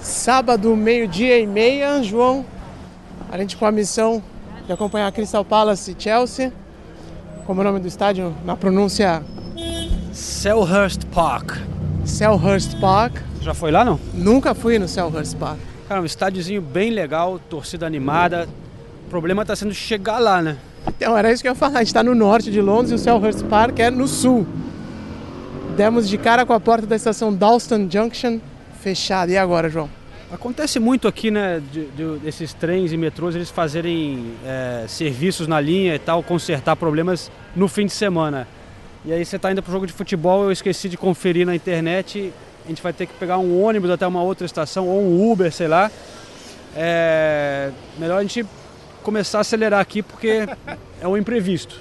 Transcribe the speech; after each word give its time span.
Sábado, 0.00 0.74
meio-dia 0.74 1.38
e 1.38 1.46
meia, 1.46 2.02
João. 2.02 2.44
A 3.30 3.36
gente 3.36 3.54
com 3.54 3.66
a 3.66 3.70
missão 3.70 4.22
de 4.66 4.72
acompanhar 4.72 5.12
Crystal 5.12 5.44
Palace 5.44 5.94
e 5.96 6.02
Chelsea. 6.02 6.50
Como 7.44 7.60
é 7.60 7.64
o 7.64 7.66
nome 7.66 7.80
do 7.80 7.86
estádio? 7.86 8.34
Na 8.42 8.56
pronúncia 8.56 9.22
Selhurst 10.10 11.04
Park. 11.12 11.58
Selhurst 12.06 12.80
Park. 12.80 13.18
Já 13.42 13.52
foi 13.52 13.70
lá 13.70 13.84
não? 13.84 14.00
Nunca 14.14 14.54
fui 14.54 14.78
no 14.78 14.88
Selhurst 14.88 15.36
Park. 15.36 15.58
Cara, 15.86 16.00
um 16.00 16.06
estádiozinho 16.06 16.62
bem 16.62 16.90
legal, 16.90 17.38
torcida 17.50 17.86
animada. 17.86 18.48
O 19.06 19.10
problema 19.10 19.42
está 19.42 19.54
sendo 19.54 19.74
chegar 19.74 20.18
lá, 20.18 20.40
né? 20.40 20.56
Então, 20.88 21.16
era 21.16 21.30
isso 21.30 21.42
que 21.42 21.48
eu 21.48 21.52
ia 21.52 21.56
falar. 21.56 21.74
A 21.74 21.78
gente 21.80 21.88
está 21.88 22.02
no 22.02 22.14
norte 22.14 22.50
de 22.50 22.60
Londres 22.62 22.92
e 22.92 22.94
o 22.94 22.98
Selhurst 22.98 23.44
Park 23.44 23.78
é 23.80 23.90
no 23.90 24.08
sul. 24.08 24.46
Demos 25.76 26.08
de 26.08 26.16
cara 26.16 26.46
com 26.46 26.54
a 26.54 26.60
porta 26.60 26.86
da 26.86 26.96
estação 26.96 27.34
Dalston 27.34 27.86
Junction 27.90 28.38
fechada. 28.80 29.30
E 29.30 29.36
agora, 29.36 29.68
João? 29.68 29.88
Acontece 30.32 30.78
muito 30.78 31.08
aqui, 31.08 31.28
né, 31.28 31.60
de, 31.72 31.86
de, 31.86 32.18
desses 32.20 32.52
trens 32.52 32.92
e 32.92 32.96
metrôs, 32.96 33.34
eles 33.34 33.50
fazerem 33.50 34.32
é, 34.46 34.84
serviços 34.86 35.48
na 35.48 35.60
linha 35.60 35.96
e 35.96 35.98
tal, 35.98 36.22
consertar 36.22 36.76
problemas 36.76 37.30
no 37.56 37.66
fim 37.66 37.84
de 37.84 37.92
semana. 37.92 38.46
E 39.04 39.12
aí 39.12 39.24
você 39.24 39.36
está 39.36 39.50
indo 39.50 39.60
para 39.60 39.70
o 39.70 39.72
jogo 39.72 39.88
de 39.88 39.92
futebol, 39.92 40.44
eu 40.44 40.52
esqueci 40.52 40.88
de 40.88 40.96
conferir 40.96 41.44
na 41.44 41.54
internet, 41.54 42.32
a 42.64 42.68
gente 42.68 42.80
vai 42.80 42.92
ter 42.92 43.06
que 43.06 43.14
pegar 43.14 43.38
um 43.38 43.60
ônibus 43.60 43.90
até 43.90 44.06
uma 44.06 44.22
outra 44.22 44.46
estação, 44.46 44.86
ou 44.86 45.02
um 45.02 45.32
Uber, 45.32 45.50
sei 45.50 45.66
lá. 45.66 45.90
É, 46.76 47.72
melhor 47.98 48.18
a 48.18 48.22
gente 48.22 48.46
começar 49.02 49.38
a 49.38 49.40
acelerar 49.40 49.80
aqui, 49.80 50.00
porque 50.00 50.46
é 51.00 51.08
um 51.08 51.16
imprevisto. 51.16 51.74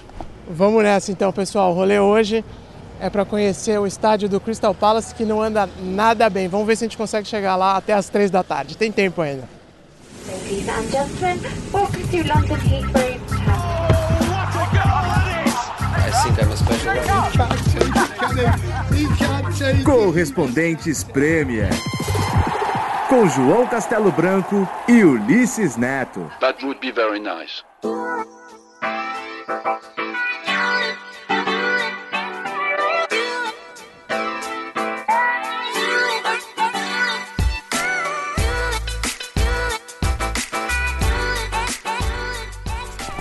Vamos 0.49 0.81
nessa 0.81 1.11
então, 1.11 1.31
pessoal. 1.31 1.71
Rolê 1.73 1.99
hoje 1.99 2.43
é 2.99 3.09
para 3.09 3.25
conhecer 3.25 3.79
o 3.79 3.87
estádio 3.87 4.27
do 4.27 4.39
Crystal 4.39 4.73
Palace 4.73 5.15
que 5.15 5.25
não 5.25 5.41
anda 5.41 5.69
nada 5.81 6.29
bem. 6.29 6.47
Vamos 6.47 6.67
ver 6.67 6.75
se 6.75 6.85
a 6.85 6.87
gente 6.87 6.97
consegue 6.97 7.27
chegar 7.27 7.55
lá 7.55 7.77
até 7.77 7.93
as 7.93 8.09
três 8.09 8.29
da 8.29 8.43
tarde. 8.43 8.77
Tem 8.77 8.91
tempo 8.91 9.21
ainda. 9.21 9.47
Ladies 10.27 10.67
and 10.69 10.91
gentlemen, 10.91 11.39
welcome 11.73 12.07
to 12.07 12.17
London 12.27 12.57
Heathrow 12.67 13.19
Correspondentes 19.83 21.03
Premier. 21.03 21.69
Com 23.07 23.27
João 23.27 23.65
Castelo 23.65 24.11
Branco 24.11 24.67
e 24.87 25.03
Ulisses 25.03 25.75
Neto. 25.75 26.29
That 26.39 26.63
would 26.63 26.79
be 26.79 26.91
very 26.91 27.19
nice. 27.19 27.63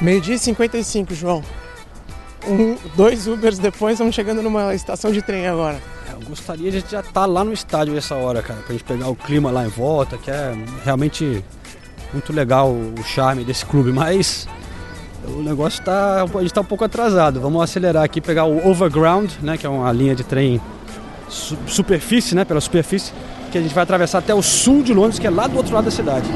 Meio-dia 0.00 0.36
e 0.36 0.38
55, 0.38 1.12
João. 1.12 1.42
Um, 2.46 2.76
dois 2.96 3.26
Ubers 3.26 3.58
depois, 3.58 3.94
estamos 3.94 4.14
chegando 4.14 4.40
numa 4.40 4.72
estação 4.72 5.10
de 5.10 5.20
trem 5.20 5.48
agora. 5.48 5.80
É, 6.08 6.12
eu 6.12 6.20
gostaria 6.28 6.70
de 6.70 6.78
já 6.78 7.00
estar 7.00 7.12
tá 7.12 7.26
lá 7.26 7.42
no 7.42 7.52
estádio 7.52 7.96
essa 7.96 8.14
hora, 8.14 8.40
cara, 8.40 8.60
pra 8.60 8.72
gente 8.72 8.84
pegar 8.84 9.08
o 9.08 9.16
clima 9.16 9.50
lá 9.50 9.66
em 9.66 9.68
volta, 9.68 10.16
que 10.16 10.30
é 10.30 10.54
realmente 10.84 11.44
muito 12.12 12.32
legal 12.32 12.70
o 12.70 13.02
charme 13.02 13.44
desse 13.44 13.66
clube, 13.66 13.90
mas 13.92 14.46
o 15.26 15.42
negócio 15.42 15.80
está 15.80 16.22
a 16.22 16.40
gente 16.40 16.54
tá 16.54 16.60
um 16.60 16.64
pouco 16.64 16.84
atrasado. 16.84 17.40
Vamos 17.40 17.60
acelerar 17.60 18.04
aqui, 18.04 18.20
pegar 18.20 18.44
o 18.44 18.68
Overground, 18.68 19.32
né, 19.42 19.58
que 19.58 19.66
é 19.66 19.68
uma 19.68 19.90
linha 19.92 20.14
de 20.14 20.22
trem 20.22 20.60
su 21.28 21.58
superfície, 21.66 22.36
né, 22.36 22.44
pela 22.44 22.60
superfície, 22.60 23.12
que 23.50 23.58
a 23.58 23.60
gente 23.60 23.74
vai 23.74 23.82
atravessar 23.82 24.18
até 24.18 24.32
o 24.32 24.42
sul 24.42 24.82
de 24.82 24.94
Londres, 24.94 25.18
que 25.18 25.26
é 25.26 25.30
lá 25.30 25.48
do 25.48 25.56
outro 25.56 25.74
lado 25.74 25.86
da 25.86 25.90
cidade. 25.90 26.28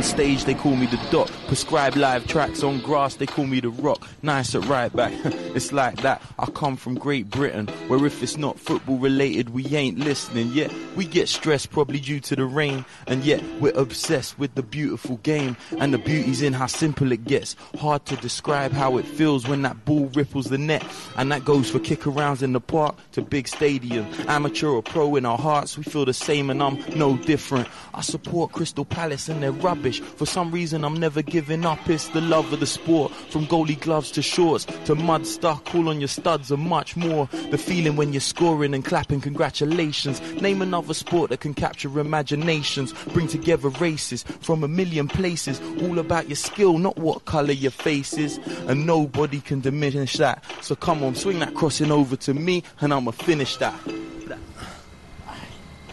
On 0.00 0.04
stage, 0.04 0.46
they 0.46 0.54
call 0.54 0.76
me 0.76 0.86
the 0.86 0.96
dot. 1.10 1.30
Prescribe 1.46 1.94
live 1.94 2.26
tracks 2.26 2.62
on 2.62 2.80
grass, 2.80 3.16
they 3.16 3.26
call 3.26 3.46
me 3.46 3.60
the 3.60 3.68
rock. 3.68 4.08
Nice 4.22 4.54
at 4.54 4.64
right 4.64 4.90
back. 4.90 5.12
it's 5.54 5.72
like 5.72 6.00
that. 6.00 6.22
I 6.38 6.46
come 6.46 6.76
from 6.76 6.94
Great 6.94 7.28
Britain, 7.28 7.68
where 7.86 8.06
if 8.06 8.22
it's 8.22 8.38
not 8.38 8.58
football 8.58 8.96
related, 8.96 9.50
we 9.50 9.66
ain't 9.76 9.98
listening. 9.98 10.52
Yet 10.54 10.72
we 10.96 11.04
get 11.04 11.28
stressed 11.28 11.70
probably 11.70 12.00
due 12.00 12.18
to 12.20 12.34
the 12.34 12.46
rain, 12.46 12.86
and 13.08 13.22
yet 13.24 13.44
we're 13.60 13.76
obsessed 13.78 14.38
with 14.38 14.54
the 14.54 14.62
beautiful 14.62 15.18
game. 15.18 15.54
And 15.78 15.92
the 15.92 15.98
beauty's 15.98 16.40
in 16.40 16.54
how 16.54 16.64
simple 16.64 17.12
it 17.12 17.26
gets. 17.26 17.54
Hard 17.78 18.06
to 18.06 18.16
describe 18.16 18.72
how 18.72 18.96
it 18.96 19.04
feels 19.04 19.46
when 19.46 19.60
that 19.62 19.84
ball 19.84 20.06
ripples 20.14 20.46
the 20.46 20.56
net. 20.56 20.82
And 21.18 21.30
that 21.30 21.44
goes 21.44 21.68
for 21.68 21.78
kick 21.78 22.00
arounds 22.00 22.42
in 22.42 22.54
the 22.54 22.60
park 22.60 22.96
to 23.12 23.20
big 23.20 23.48
stadium. 23.48 24.06
Amateur 24.28 24.68
or 24.68 24.82
pro 24.82 25.16
in 25.16 25.26
our 25.26 25.36
hearts, 25.36 25.76
we 25.76 25.84
feel 25.84 26.06
the 26.06 26.14
same, 26.14 26.48
and 26.48 26.62
I'm 26.62 26.82
no 26.96 27.18
different. 27.18 27.68
I 27.92 28.00
support 28.00 28.52
Crystal 28.52 28.86
Palace 28.86 29.28
and 29.28 29.42
their 29.42 29.52
rubbish. 29.52 29.89
For 29.98 30.26
some 30.26 30.50
reason, 30.50 30.84
I'm 30.84 30.94
never 30.94 31.22
giving 31.22 31.66
up. 31.66 31.88
It's 31.88 32.08
the 32.08 32.20
love 32.20 32.52
of 32.52 32.60
the 32.60 32.66
sport. 32.66 33.12
From 33.30 33.46
goalie 33.46 33.80
gloves 33.80 34.10
to 34.12 34.22
shorts 34.22 34.66
to 34.84 34.94
mud 34.94 35.26
stuck, 35.26 35.64
call 35.64 35.88
on 35.88 36.00
your 36.00 36.08
studs 36.08 36.50
and 36.50 36.62
much 36.62 36.96
more. 36.96 37.28
The 37.50 37.58
feeling 37.58 37.96
when 37.96 38.12
you're 38.12 38.20
scoring 38.20 38.74
and 38.74 38.84
clapping, 38.84 39.20
congratulations. 39.20 40.20
Name 40.40 40.62
another 40.62 40.94
sport 40.94 41.30
that 41.30 41.40
can 41.40 41.54
capture 41.54 41.98
imaginations. 41.98 42.92
Bring 43.12 43.26
together 43.26 43.68
races 43.68 44.22
from 44.40 44.64
a 44.64 44.68
million 44.68 45.08
places. 45.08 45.60
All 45.82 45.98
about 45.98 46.28
your 46.28 46.36
skill, 46.36 46.78
not 46.78 46.96
what 46.96 47.24
colour 47.24 47.52
your 47.52 47.70
face 47.70 48.14
is. 48.14 48.38
And 48.68 48.86
nobody 48.86 49.40
can 49.40 49.60
diminish 49.60 50.16
that. 50.18 50.44
So 50.60 50.74
come 50.76 51.02
on, 51.02 51.14
swing 51.14 51.38
that 51.40 51.54
crossing 51.54 51.90
over 51.90 52.16
to 52.16 52.34
me 52.34 52.62
and 52.80 52.92
I'ma 52.92 53.10
finish 53.12 53.56
that. 53.56 53.74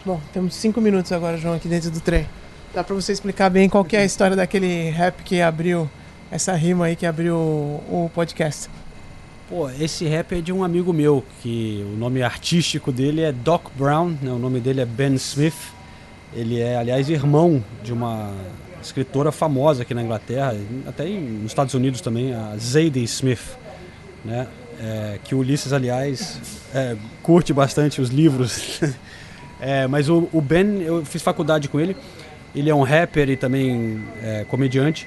Bom, 0.04 0.20
temos 0.32 0.54
cinco 0.54 0.80
minutos 0.80 1.12
agora, 1.12 1.36
João, 1.36 1.54
aqui 1.54 1.68
dentro 1.68 1.90
do 1.90 2.00
trem. 2.00 2.26
Dá 2.74 2.84
pra 2.84 2.94
você 2.94 3.12
explicar 3.12 3.48
bem 3.48 3.66
qual 3.66 3.82
que 3.82 3.96
é 3.96 4.00
a 4.00 4.04
história 4.04 4.36
daquele 4.36 4.90
rap 4.90 5.22
que 5.22 5.40
abriu, 5.40 5.88
essa 6.30 6.52
rima 6.52 6.84
aí 6.84 6.96
que 6.96 7.06
abriu 7.06 7.34
o, 7.34 8.04
o 8.04 8.10
podcast. 8.14 8.68
Pô, 9.48 9.70
esse 9.70 10.04
rap 10.04 10.36
é 10.36 10.40
de 10.42 10.52
um 10.52 10.62
amigo 10.62 10.92
meu, 10.92 11.24
que 11.42 11.82
o 11.94 11.96
nome 11.96 12.22
artístico 12.22 12.92
dele 12.92 13.22
é 13.22 13.32
Doc 13.32 13.68
Brown, 13.74 14.14
né? 14.20 14.30
o 14.30 14.38
nome 14.38 14.60
dele 14.60 14.82
é 14.82 14.84
Ben 14.84 15.14
Smith. 15.14 15.54
Ele 16.34 16.60
é, 16.60 16.76
aliás, 16.76 17.08
irmão 17.08 17.64
de 17.82 17.90
uma 17.90 18.34
escritora 18.82 19.32
famosa 19.32 19.80
aqui 19.80 19.94
na 19.94 20.02
Inglaterra, 20.02 20.54
até 20.86 21.04
nos 21.06 21.46
Estados 21.46 21.72
Unidos 21.72 22.02
também, 22.02 22.34
a 22.34 22.54
Zadie 22.58 23.02
Smith, 23.04 23.56
né? 24.22 24.46
É, 24.78 25.18
que 25.24 25.34
o 25.34 25.38
Ulisses, 25.38 25.72
aliás, 25.72 26.38
é, 26.74 26.96
curte 27.22 27.54
bastante 27.54 28.02
os 28.02 28.10
livros. 28.10 28.78
é, 29.58 29.86
mas 29.86 30.10
o, 30.10 30.28
o 30.34 30.40
Ben, 30.42 30.82
eu 30.82 31.02
fiz 31.06 31.22
faculdade 31.22 31.66
com 31.68 31.80
ele, 31.80 31.96
ele 32.54 32.70
é 32.70 32.74
um 32.74 32.82
rapper 32.82 33.28
e 33.30 33.36
também 33.36 34.02
é, 34.22 34.44
comediante. 34.44 35.06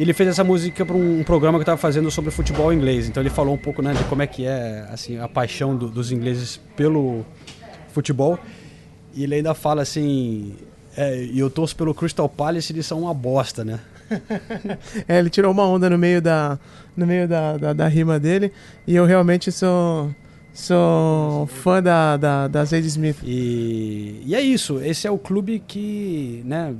Ele 0.00 0.12
fez 0.12 0.30
essa 0.30 0.42
música 0.42 0.84
para 0.84 0.96
um 0.96 1.22
programa 1.22 1.58
que 1.58 1.62
estava 1.62 1.78
fazendo 1.78 2.10
sobre 2.10 2.30
futebol 2.30 2.72
inglês. 2.72 3.08
Então 3.08 3.22
ele 3.22 3.30
falou 3.30 3.54
um 3.54 3.58
pouco 3.58 3.82
né, 3.82 3.92
de 3.92 4.02
como 4.04 4.22
é 4.22 4.26
que 4.26 4.46
é 4.46 4.86
assim 4.90 5.18
a 5.18 5.28
paixão 5.28 5.76
do, 5.76 5.88
dos 5.88 6.10
ingleses 6.10 6.60
pelo 6.76 7.24
futebol. 7.88 8.38
E 9.14 9.22
ele 9.24 9.36
ainda 9.36 9.54
fala 9.54 9.82
assim: 9.82 10.56
é, 10.96 11.28
eu 11.34 11.50
torço 11.50 11.76
pelo 11.76 11.94
Crystal 11.94 12.28
Palace, 12.28 12.72
eles 12.72 12.86
são 12.86 13.02
uma 13.02 13.14
bosta, 13.14 13.64
né? 13.64 13.78
é, 15.06 15.18
ele 15.18 15.30
tirou 15.30 15.52
uma 15.52 15.66
onda 15.66 15.88
no 15.88 15.98
meio 15.98 16.20
da, 16.20 16.58
no 16.96 17.06
meio 17.06 17.28
da, 17.28 17.56
da, 17.56 17.72
da 17.72 17.88
rima 17.88 18.18
dele. 18.18 18.52
E 18.86 18.96
eu 18.96 19.04
realmente 19.04 19.52
sou 19.52 20.14
Sou 20.52 21.46
fã 21.46 21.82
da, 21.82 22.16
da, 22.16 22.46
da 22.46 22.62
Smith. 22.62 23.16
E, 23.24 24.22
e 24.26 24.34
é 24.34 24.40
isso, 24.40 24.80
esse 24.80 25.06
é 25.06 25.10
o 25.10 25.18
clube 25.18 25.62
que, 25.66 26.42
né, 26.44 26.74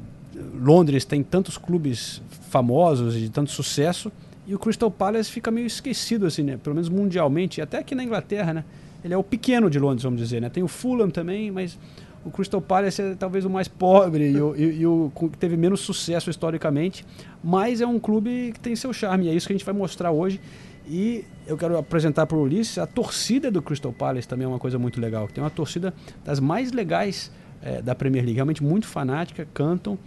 Londres 0.60 1.04
tem 1.04 1.22
tantos 1.22 1.56
clubes 1.56 2.20
famosos 2.50 3.14
de 3.14 3.30
tanto 3.30 3.50
sucesso, 3.50 4.12
e 4.46 4.54
o 4.54 4.58
Crystal 4.58 4.90
Palace 4.90 5.30
fica 5.30 5.50
meio 5.50 5.66
esquecido, 5.66 6.26
assim, 6.26 6.42
né, 6.42 6.58
pelo 6.62 6.74
menos 6.74 6.90
mundialmente, 6.90 7.62
até 7.62 7.78
aqui 7.78 7.94
na 7.94 8.04
Inglaterra, 8.04 8.52
né, 8.52 8.64
ele 9.02 9.14
é 9.14 9.16
o 9.16 9.22
pequeno 9.22 9.70
de 9.70 9.78
Londres, 9.78 10.02
vamos 10.02 10.20
dizer, 10.20 10.40
né, 10.42 10.50
tem 10.50 10.62
o 10.62 10.68
Fulham 10.68 11.08
também, 11.08 11.50
mas 11.50 11.78
o 12.24 12.30
Crystal 12.30 12.60
Palace 12.60 13.00
é 13.00 13.14
talvez 13.14 13.44
o 13.44 13.50
mais 13.50 13.68
pobre 13.68 14.30
e 14.30 14.40
o, 14.40 14.54
e, 14.54 14.80
e 14.80 14.86
o 14.86 15.10
que 15.14 15.36
teve 15.38 15.56
menos 15.56 15.80
sucesso 15.80 16.28
historicamente, 16.28 17.06
mas 17.42 17.80
é 17.80 17.86
um 17.86 17.98
clube 17.98 18.52
que 18.52 18.60
tem 18.60 18.76
seu 18.76 18.92
charme, 18.92 19.28
é 19.28 19.34
isso 19.34 19.46
que 19.46 19.52
a 19.54 19.56
gente 19.56 19.64
vai 19.64 19.74
mostrar 19.74 20.10
hoje, 20.10 20.40
e 20.88 21.24
eu 21.46 21.56
quero 21.56 21.76
apresentar 21.78 22.26
para 22.26 22.36
o 22.36 22.42
Ulisses 22.42 22.78
a 22.78 22.86
torcida 22.86 23.50
do 23.50 23.62
Crystal 23.62 23.92
Palace 23.92 24.26
também 24.26 24.44
é 24.44 24.48
uma 24.48 24.58
coisa 24.58 24.78
muito 24.78 25.00
legal. 25.00 25.28
Tem 25.28 25.42
uma 25.42 25.50
torcida 25.50 25.92
das 26.24 26.40
mais 26.40 26.72
legais 26.72 27.30
é, 27.62 27.80
da 27.80 27.94
Premier 27.94 28.24
League, 28.24 28.36
realmente 28.36 28.62
muito 28.62 28.86
fanática, 28.86 29.46
cantam. 29.54 29.98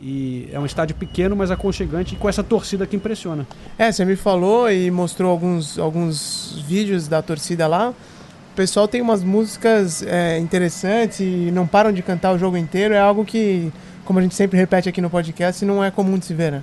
E 0.00 0.48
é 0.52 0.58
um 0.58 0.66
estádio 0.66 0.96
pequeno, 0.96 1.34
mas 1.34 1.50
aconchegante, 1.50 2.14
e 2.14 2.18
com 2.18 2.28
essa 2.28 2.42
torcida 2.42 2.86
que 2.86 2.94
impressiona. 2.94 3.46
É, 3.78 3.90
você 3.90 4.04
me 4.04 4.16
falou 4.16 4.70
e 4.70 4.90
mostrou 4.90 5.30
alguns, 5.30 5.78
alguns 5.78 6.62
vídeos 6.66 7.08
da 7.08 7.22
torcida 7.22 7.66
lá. 7.66 7.90
O 7.90 8.56
pessoal 8.56 8.86
tem 8.86 9.00
umas 9.00 9.24
músicas 9.24 10.02
é, 10.02 10.38
interessantes 10.38 11.20
e 11.20 11.50
não 11.52 11.66
param 11.66 11.92
de 11.92 12.02
cantar 12.02 12.32
o 12.32 12.38
jogo 12.38 12.56
inteiro. 12.56 12.92
É 12.92 12.98
algo 12.98 13.24
que, 13.24 13.72
como 14.04 14.18
a 14.18 14.22
gente 14.22 14.34
sempre 14.34 14.58
repete 14.58 14.88
aqui 14.88 15.00
no 15.00 15.08
podcast, 15.08 15.64
não 15.64 15.82
é 15.82 15.90
comum 15.90 16.18
de 16.18 16.26
se 16.26 16.34
ver, 16.34 16.52
né? 16.52 16.62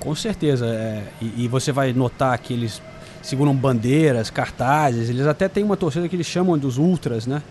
Com 0.00 0.14
certeza. 0.14 0.66
É, 0.66 1.04
e, 1.20 1.44
e, 1.44 1.48
você 1.48 1.70
vai 1.70 1.92
notar 1.92 2.36
que 2.38 2.54
eles 2.54 2.82
seguram 3.22 3.54
bandeiras, 3.54 4.30
cartazes. 4.30 5.10
Eles 5.10 5.26
até 5.26 5.46
têm 5.46 5.62
uma 5.62 5.76
torcida 5.76 6.08
que 6.08 6.16
eles 6.16 6.26
chamam 6.26 6.58
dos 6.58 6.78
ultras, 6.78 7.26
né? 7.26 7.42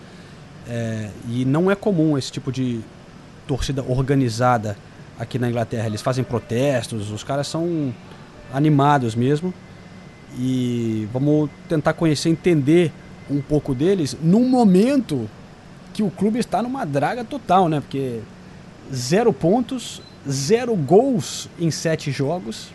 É, 0.67 1.09
e 1.29 1.45
não 1.45 1.69
é 1.69 1.75
comum 1.75 2.17
esse 2.17 2.31
tipo 2.31 2.51
de 2.51 2.81
torcida 3.47 3.83
organizada 3.87 4.75
aqui 5.19 5.37
na 5.37 5.47
Inglaterra. 5.47 5.85
Eles 5.85 6.01
fazem 6.01 6.23
protestos, 6.23 7.11
os 7.11 7.23
caras 7.23 7.47
são 7.47 7.93
animados 8.51 9.15
mesmo. 9.15 9.53
E 10.37 11.07
vamos 11.13 11.49
tentar 11.67 11.93
conhecer, 11.93 12.29
entender 12.29 12.91
um 13.29 13.41
pouco 13.41 13.75
deles 13.75 14.17
num 14.21 14.47
momento 14.49 15.29
que 15.93 16.01
o 16.01 16.09
clube 16.09 16.39
está 16.39 16.61
numa 16.61 16.85
draga 16.85 17.23
total, 17.23 17.69
né? 17.69 17.79
Porque 17.79 18.21
zero 18.93 19.31
pontos, 19.31 20.01
zero 20.27 20.75
gols 20.75 21.49
em 21.59 21.69
sete 21.69 22.11
jogos. 22.11 22.69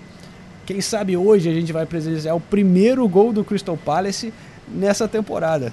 Quem 0.66 0.80
sabe 0.80 1.16
hoje 1.16 1.48
a 1.48 1.52
gente 1.52 1.72
vai 1.72 1.84
presenciar 1.84 2.34
o 2.36 2.40
primeiro 2.40 3.06
gol 3.08 3.32
do 3.32 3.44
Crystal 3.44 3.76
Palace 3.76 4.32
nessa 4.68 5.06
temporada. 5.06 5.72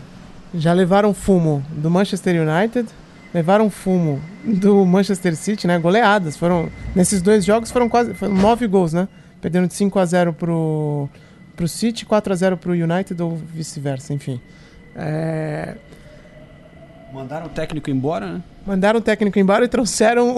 Já 0.54 0.74
levaram 0.74 1.14
fumo 1.14 1.64
do 1.70 1.90
Manchester 1.90 2.36
United, 2.42 2.90
levaram 3.34 3.70
fumo 3.70 4.22
do 4.44 4.86
Manchester 4.86 5.36
City, 5.36 5.66
né? 5.66 5.80
Goleadas. 5.80 6.36
Foram 6.36 6.70
nesses 6.94 7.22
dois 7.22 7.46
jogos 7.46 7.72
foram 7.72 7.88
quase 7.88 8.14
foram 8.14 8.36
nove 8.36 8.68
gols, 8.68 8.92
né? 8.92 9.08
Perdendo 9.40 9.68
de 9.68 9.74
5 9.74 9.98
a 9.98 10.06
0 10.06 10.34
pro 10.34 11.10
pro 11.56 11.68
City, 11.68 12.06
4 12.06 12.34
a 12.34 12.36
0 12.36 12.58
pro 12.58 12.74
United 12.74 13.22
ou 13.22 13.36
vice-versa, 13.36 14.14
enfim. 14.14 14.42
É, 14.96 15.76
Mandaram 17.14 17.48
o 17.48 17.50
técnico 17.50 17.90
embora, 17.90 18.34
né? 18.34 18.42
mandaram 18.66 19.00
o 19.00 19.02
técnico 19.02 19.38
embora 19.40 19.66
e 19.66 19.68
trouxeram 19.68 20.30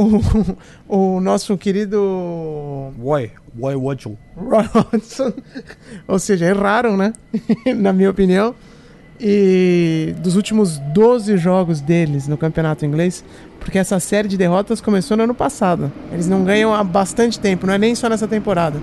o, 0.88 1.18
o 1.18 1.20
nosso 1.20 1.58
querido 1.58 2.94
Roy, 3.02 3.32
Roy 3.60 3.76
Watson. 3.76 4.18
Roy 4.36 4.66
Hodgson. 4.74 5.34
Ou 6.08 6.18
seja, 6.20 6.46
erraram, 6.46 6.98
né? 6.98 7.14
Na 7.76 7.94
minha 7.94 8.10
opinião. 8.10 8.56
E 9.20 10.16
dos 10.20 10.36
últimos 10.36 10.80
12 10.80 11.38
jogos 11.38 11.80
deles 11.80 12.28
no 12.28 12.38
campeonato 12.38 12.86
inglês, 12.86 13.24
porque 13.60 13.78
essa 13.78 14.00
série 14.00 14.28
de 14.28 14.38
derrotas 14.38 14.82
começou 14.82 15.16
no 15.16 15.24
ano 15.24 15.36
passado. 15.36 15.92
Eles 16.12 16.28
não 16.28 16.44
ganham 16.44 16.74
há 16.74 16.84
bastante 16.84 17.40
tempo, 17.40 17.68
não 17.68 17.74
é 17.74 17.78
nem 17.78 17.96
só 17.96 18.10
nessa 18.10 18.28
temporada. 18.28 18.82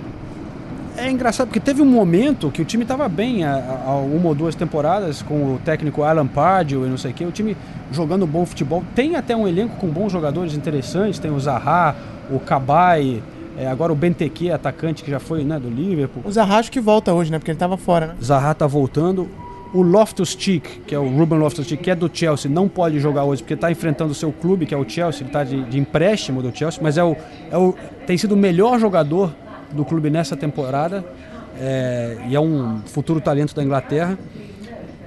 É 1.00 1.10
engraçado 1.10 1.46
porque 1.48 1.58
teve 1.58 1.80
um 1.80 1.86
momento 1.86 2.50
que 2.50 2.60
o 2.60 2.64
time 2.64 2.82
estava 2.82 3.08
bem 3.08 3.42
há, 3.42 3.54
há 3.86 3.94
uma 3.94 4.28
ou 4.28 4.34
duas 4.34 4.54
temporadas 4.54 5.22
com 5.22 5.54
o 5.54 5.58
técnico 5.64 6.02
Alan 6.02 6.26
Pardew 6.26 6.84
e 6.84 6.90
não 6.90 6.98
sei 6.98 7.10
o 7.10 7.14
que, 7.14 7.24
o 7.24 7.32
time 7.32 7.56
jogando 7.90 8.26
bom 8.26 8.44
futebol. 8.44 8.84
Tem 8.94 9.16
até 9.16 9.34
um 9.34 9.48
elenco 9.48 9.76
com 9.76 9.86
bons 9.86 10.12
jogadores 10.12 10.54
interessantes, 10.54 11.18
tem 11.18 11.30
o 11.30 11.40
Zaha, 11.40 11.96
o 12.30 12.38
Cabai, 12.38 13.22
é, 13.56 13.66
agora 13.66 13.90
o 13.90 13.96
Benteke, 13.96 14.50
atacante 14.50 15.02
que 15.02 15.10
já 15.10 15.18
foi 15.18 15.42
né, 15.42 15.58
do 15.58 15.70
Liverpool. 15.70 16.22
O 16.26 16.30
Zaha 16.30 16.58
acho 16.58 16.70
que 16.70 16.80
volta 16.80 17.14
hoje, 17.14 17.32
né? 17.32 17.38
Porque 17.38 17.50
ele 17.50 17.58
tava 17.58 17.78
fora, 17.78 18.08
né? 18.08 18.14
Zaha 18.22 18.52
tá 18.54 18.66
voltando. 18.66 19.26
O 19.72 19.80
Loftus-Cheek, 19.80 20.80
que 20.86 20.94
é 20.94 20.98
o 20.98 21.08
Ruben 21.08 21.38
Loftus-Cheek, 21.38 21.82
que 21.82 21.90
é 21.90 21.94
do 21.94 22.10
Chelsea, 22.12 22.50
não 22.50 22.68
pode 22.68 22.98
jogar 22.98 23.24
hoje 23.24 23.42
porque 23.42 23.54
está 23.54 23.70
enfrentando 23.70 24.12
o 24.12 24.14
seu 24.14 24.32
clube, 24.32 24.66
que 24.66 24.74
é 24.74 24.76
o 24.76 24.86
Chelsea, 24.86 25.22
ele 25.22 25.28
está 25.28 25.44
de, 25.44 25.62
de 25.62 25.78
empréstimo 25.78 26.42
do 26.42 26.54
Chelsea, 26.54 26.80
mas 26.82 26.98
é 26.98 27.04
o, 27.04 27.16
é 27.50 27.56
o, 27.56 27.74
tem 28.06 28.18
sido 28.18 28.32
o 28.32 28.36
melhor 28.36 28.78
jogador 28.78 29.32
do 29.72 29.84
clube 29.84 30.10
nessa 30.10 30.36
temporada 30.36 31.04
é, 31.58 32.16
e 32.28 32.34
é 32.34 32.40
um 32.40 32.80
futuro 32.86 33.20
talento 33.20 33.54
da 33.54 33.62
Inglaterra. 33.62 34.18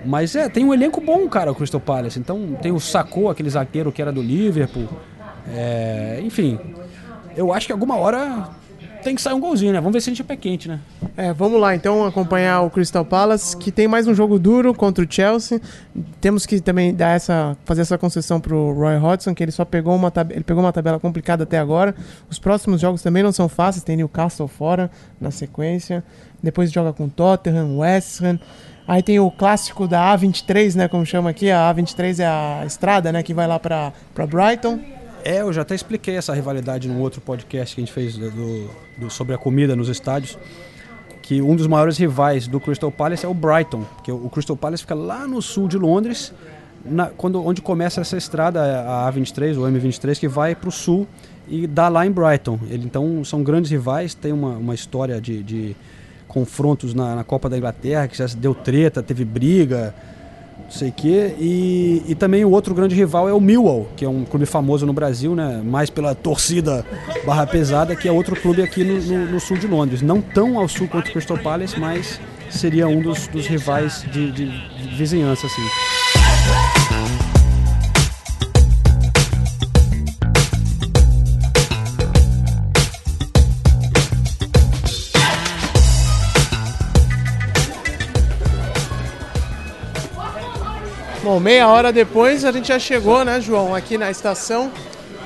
Mas 0.05 0.35
é, 0.35 0.49
tem 0.49 0.65
um 0.65 0.73
elenco 0.73 0.99
bom, 0.99 1.27
cara, 1.29 1.51
o 1.51 1.55
Crystal 1.55 1.79
Palace. 1.79 2.19
Então 2.19 2.57
tem 2.61 2.71
o 2.71 2.79
Sacou, 2.79 3.29
aquele 3.29 3.49
zagueiro 3.49 3.91
que 3.91 4.01
era 4.01 4.11
do 4.11 4.21
Liverpool. 4.21 4.87
É, 5.47 6.19
enfim, 6.21 6.59
eu 7.35 7.53
acho 7.53 7.67
que 7.67 7.73
alguma 7.73 7.97
hora 7.97 8.49
tem 9.03 9.15
que 9.15 9.21
sair 9.21 9.33
um 9.33 9.39
golzinho, 9.39 9.73
né? 9.73 9.79
Vamos 9.79 9.93
ver 9.93 10.01
se 10.01 10.09
a 10.09 10.13
gente 10.13 10.21
é 10.21 10.25
pé 10.25 10.35
quente, 10.35 10.67
né? 10.67 10.79
É, 11.15 11.33
vamos 11.33 11.59
lá 11.59 11.75
então 11.75 12.05
acompanhar 12.05 12.61
o 12.61 12.69
Crystal 12.69 13.05
Palace, 13.05 13.55
que 13.55 13.71
tem 13.71 13.87
mais 13.87 14.07
um 14.07 14.15
jogo 14.15 14.39
duro 14.39 14.73
contra 14.73 15.03
o 15.03 15.07
Chelsea. 15.09 15.61
Temos 16.19 16.45
que 16.45 16.59
também 16.59 16.93
dar 16.93 17.15
essa, 17.15 17.55
fazer 17.65 17.81
essa 17.81 17.97
concessão 17.97 18.39
pro 18.39 18.73
Roy 18.73 18.97
Hodgson, 18.97 19.35
que 19.35 19.43
ele 19.43 19.51
só 19.51 19.65
pegou 19.65 19.95
uma, 19.95 20.11
ele 20.29 20.43
pegou 20.43 20.63
uma 20.63 20.73
tabela 20.73 20.99
complicada 20.99 21.43
até 21.43 21.59
agora. 21.59 21.93
Os 22.29 22.39
próximos 22.39 22.81
jogos 22.81 23.01
também 23.01 23.21
não 23.21 23.31
são 23.31 23.49
fáceis, 23.49 23.83
tem 23.83 23.97
Newcastle 23.97 24.47
fora 24.47 24.89
na 25.19 25.29
sequência. 25.29 26.03
Depois 26.41 26.71
joga 26.71 26.93
com 26.93 27.07
Tottenham, 27.07 27.77
West 27.77 28.21
Ham. 28.21 28.39
Aí 28.87 29.01
tem 29.01 29.19
o 29.19 29.31
clássico 29.31 29.87
da 29.87 30.13
A23, 30.17 30.75
né, 30.75 30.87
como 30.87 31.05
chama 31.05 31.29
aqui, 31.29 31.49
a 31.49 31.73
A23 31.73 32.19
é 32.19 32.25
a 32.25 32.65
estrada, 32.65 33.11
né, 33.13 33.23
que 33.23 33.33
vai 33.33 33.47
lá 33.47 33.57
para 33.57 33.93
Brighton. 34.27 34.79
É, 35.23 35.41
eu 35.41 35.53
já 35.53 35.61
até 35.61 35.73
expliquei 35.73 36.15
essa 36.17 36.33
rivalidade 36.33 36.87
num 36.87 36.99
outro 36.99 37.21
podcast 37.21 37.73
que 37.73 37.81
a 37.81 37.83
gente 37.85 37.93
fez 37.93 38.17
do, 38.17 38.69
do- 38.97 39.09
sobre 39.09 39.33
a 39.33 39.37
comida 39.37 39.75
nos 39.75 39.87
estádios. 39.89 40.37
Que 41.21 41.41
um 41.41 41.55
dos 41.55 41.67
maiores 41.67 41.97
rivais 41.97 42.47
do 42.47 42.59
Crystal 42.59 42.91
Palace 42.91 43.25
é 43.25 43.29
o 43.29 43.33
Brighton, 43.33 43.83
porque 43.95 44.11
o 44.11 44.29
Crystal 44.29 44.57
Palace 44.57 44.83
fica 44.83 44.93
lá 44.95 45.25
no 45.25 45.41
sul 45.41 45.69
de 45.69 45.77
Londres, 45.77 46.33
na- 46.83 47.07
quando, 47.15 47.41
onde 47.45 47.61
começa 47.61 48.01
essa 48.01 48.17
estrada, 48.17 48.61
a 48.81 49.09
A23, 49.11 49.57
o 49.57 49.61
M23, 49.61 50.19
que 50.19 50.27
vai 50.27 50.53
para 50.53 50.67
o 50.67 50.71
sul 50.71 51.07
e 51.47 51.65
dá 51.65 51.87
lá 51.87 52.05
em 52.05 52.11
Brighton. 52.11 52.59
Ele, 52.69 52.83
então 52.85 53.23
são 53.23 53.41
grandes 53.41 53.71
rivais, 53.71 54.13
tem 54.13 54.33
uma, 54.33 54.49
uma 54.57 54.75
história 54.75 55.21
de, 55.21 55.41
de 55.41 55.75
confrontos 56.27 56.93
na, 56.93 57.15
na 57.15 57.23
Copa 57.23 57.49
da 57.49 57.57
Inglaterra, 57.57 58.05
que 58.09 58.17
já 58.17 58.25
deu 58.27 58.53
treta, 58.53 59.01
teve 59.01 59.23
briga, 59.23 59.95
não 60.63 60.69
sei 60.71 60.89
o 60.89 60.91
quê. 60.91 61.35
E, 61.39 62.03
e 62.07 62.15
também 62.15 62.43
o 62.45 62.49
outro 62.51 62.73
grande 62.73 62.95
rival 62.95 63.27
é 63.29 63.33
o 63.33 63.39
Millwall, 63.41 63.87
que 63.95 64.03
é 64.05 64.09
um 64.09 64.23
clube 64.25 64.45
famoso 64.45 64.85
no 64.85 64.93
Brasil, 64.93 65.35
né? 65.35 65.61
mais 65.63 65.89
pela 65.89 66.13
torcida 66.15 66.85
barra 67.25 67.45
pesada, 67.45 67.95
que 67.95 68.07
é 68.07 68.11
outro 68.11 68.35
clube 68.35 68.61
aqui 68.61 68.83
no, 68.83 68.99
no- 69.01 69.31
no 69.33 69.39
sul 69.39 69.57
de 69.57 69.67
Londres. 69.67 70.01
Não 70.01 70.21
tão 70.21 70.57
ao 70.59 70.67
sul 70.67 70.87
quanto 70.87 71.09
o 71.09 71.11
Crystal 71.11 71.37
Palace, 71.37 71.79
mas 71.79 72.19
seria 72.49 72.87
um 72.87 73.01
dos, 73.01 73.27
dos 73.27 73.45
rivais 73.47 74.05
de, 74.11 74.31
de- 74.31 74.45
de 74.45 74.95
vizinhança. 74.95 75.45
Assim. 75.47 75.61
Bom, 91.33 91.39
meia 91.39 91.67
hora 91.67 91.91
depois 91.91 92.45
a 92.45 92.51
gente 92.51 92.67
já 92.67 92.77
chegou, 92.77 93.25
né, 93.25 93.41
João, 93.41 93.73
aqui 93.73 93.97
na 93.97 94.11
estação 94.11 94.71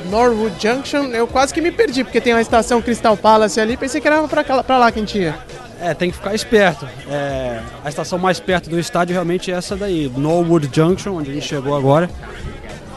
Norwood 0.10 0.56
Junction. 0.58 1.08
Eu 1.08 1.28
quase 1.28 1.54
que 1.54 1.60
me 1.60 1.70
perdi, 1.70 2.02
porque 2.02 2.22
tem 2.22 2.34
uma 2.34 2.40
estação 2.40 2.82
Crystal 2.82 3.18
Palace 3.18 3.60
ali, 3.60 3.76
pensei 3.76 4.00
que 4.00 4.08
era 4.08 4.26
pra 4.26 4.78
lá 4.78 4.90
que 4.90 5.00
a 5.00 5.02
gente 5.02 5.20
ia. 5.20 5.38
É, 5.82 5.94
tem 5.94 6.10
que 6.10 6.16
ficar 6.16 6.34
esperto. 6.34 6.88
É, 7.10 7.60
a 7.84 7.90
estação 7.90 8.18
mais 8.18 8.40
perto 8.40 8.70
do 8.70 8.80
estádio 8.80 9.12
realmente 9.12 9.52
é 9.52 9.56
essa 9.56 9.76
daí, 9.76 10.10
Norwood 10.16 10.70
Junction, 10.74 11.14
onde 11.14 11.30
a 11.30 11.34
gente 11.34 11.46
chegou 11.46 11.76
agora. 11.76 12.10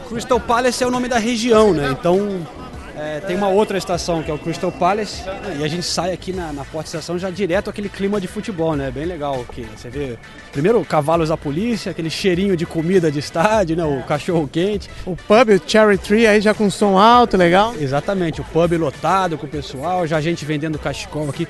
Crystal 0.07 0.39
Palace 0.39 0.81
é 0.81 0.87
o 0.87 0.91
nome 0.91 1.09
da 1.09 1.17
região, 1.17 1.73
né? 1.73 1.89
Então 1.91 2.47
é, 2.97 3.19
tem 3.21 3.35
uma 3.35 3.47
outra 3.47 3.77
estação 3.77 4.21
que 4.21 4.29
é 4.29 4.33
o 4.33 4.37
Crystal 4.37 4.71
Palace 4.71 5.23
e 5.57 5.63
a 5.63 5.67
gente 5.67 5.83
sai 5.83 6.11
aqui 6.11 6.33
na, 6.33 6.51
na 6.51 6.65
porta 6.65 6.91
da 6.91 6.99
estação 6.99 7.17
já 7.17 7.29
direto 7.29 7.69
aquele 7.69 7.89
clima 7.89 8.19
de 8.19 8.27
futebol, 8.27 8.75
né? 8.75 8.91
Bem 8.91 9.05
legal 9.05 9.45
que 9.51 9.61
você 9.75 9.89
vê 9.89 10.17
primeiro 10.51 10.83
cavalos 10.83 11.29
da 11.29 11.37
polícia, 11.37 11.91
aquele 11.91 12.09
cheirinho 12.09 12.57
de 12.57 12.65
comida 12.65 13.11
de 13.11 13.19
estádio, 13.19 13.75
né? 13.75 13.85
O 13.85 14.03
cachorro 14.03 14.47
quente. 14.51 14.89
O 15.05 15.15
pub, 15.15 15.49
o 15.49 15.69
Cherry 15.69 15.97
Tree, 15.97 16.27
aí 16.27 16.41
já 16.41 16.53
com 16.53 16.69
som 16.69 16.97
alto, 16.97 17.37
legal. 17.37 17.73
Exatamente, 17.79 18.41
o 18.41 18.43
pub 18.43 18.77
lotado 18.77 19.37
com 19.37 19.45
o 19.45 19.49
pessoal, 19.49 20.05
já 20.05 20.19
gente 20.19 20.43
vendendo 20.43 20.77
cachecol 20.77 21.29
aqui. 21.29 21.47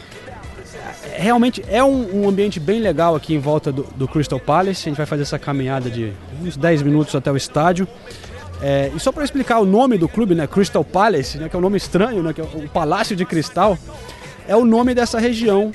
Realmente 1.13 1.63
é 1.67 1.83
um, 1.83 2.23
um 2.23 2.29
ambiente 2.29 2.59
bem 2.59 2.79
legal 2.79 3.15
aqui 3.15 3.33
em 3.33 3.39
volta 3.39 3.71
do, 3.71 3.83
do 3.95 4.07
Crystal 4.07 4.39
Palace. 4.39 4.87
A 4.87 4.89
gente 4.89 4.97
vai 4.97 5.05
fazer 5.05 5.23
essa 5.23 5.37
caminhada 5.37 5.89
de 5.89 6.13
uns 6.41 6.55
10 6.55 6.81
minutos 6.83 7.15
até 7.15 7.31
o 7.31 7.37
estádio. 7.37 7.87
É, 8.61 8.91
e 8.95 8.99
só 8.99 9.11
para 9.11 9.23
explicar 9.23 9.57
o 9.59 9.65
nome 9.65 9.97
do 9.97 10.07
clube, 10.07 10.35
né, 10.35 10.45
Crystal 10.47 10.83
Palace, 10.83 11.37
né, 11.39 11.49
que 11.49 11.55
é 11.55 11.59
um 11.59 11.61
nome 11.61 11.77
estranho, 11.77 12.21
né, 12.21 12.31
que 12.33 12.41
é 12.41 12.43
o 12.43 12.69
Palácio 12.69 13.15
de 13.15 13.25
Cristal, 13.25 13.75
é 14.47 14.55
o 14.55 14.63
nome 14.63 14.93
dessa 14.93 15.19
região 15.19 15.71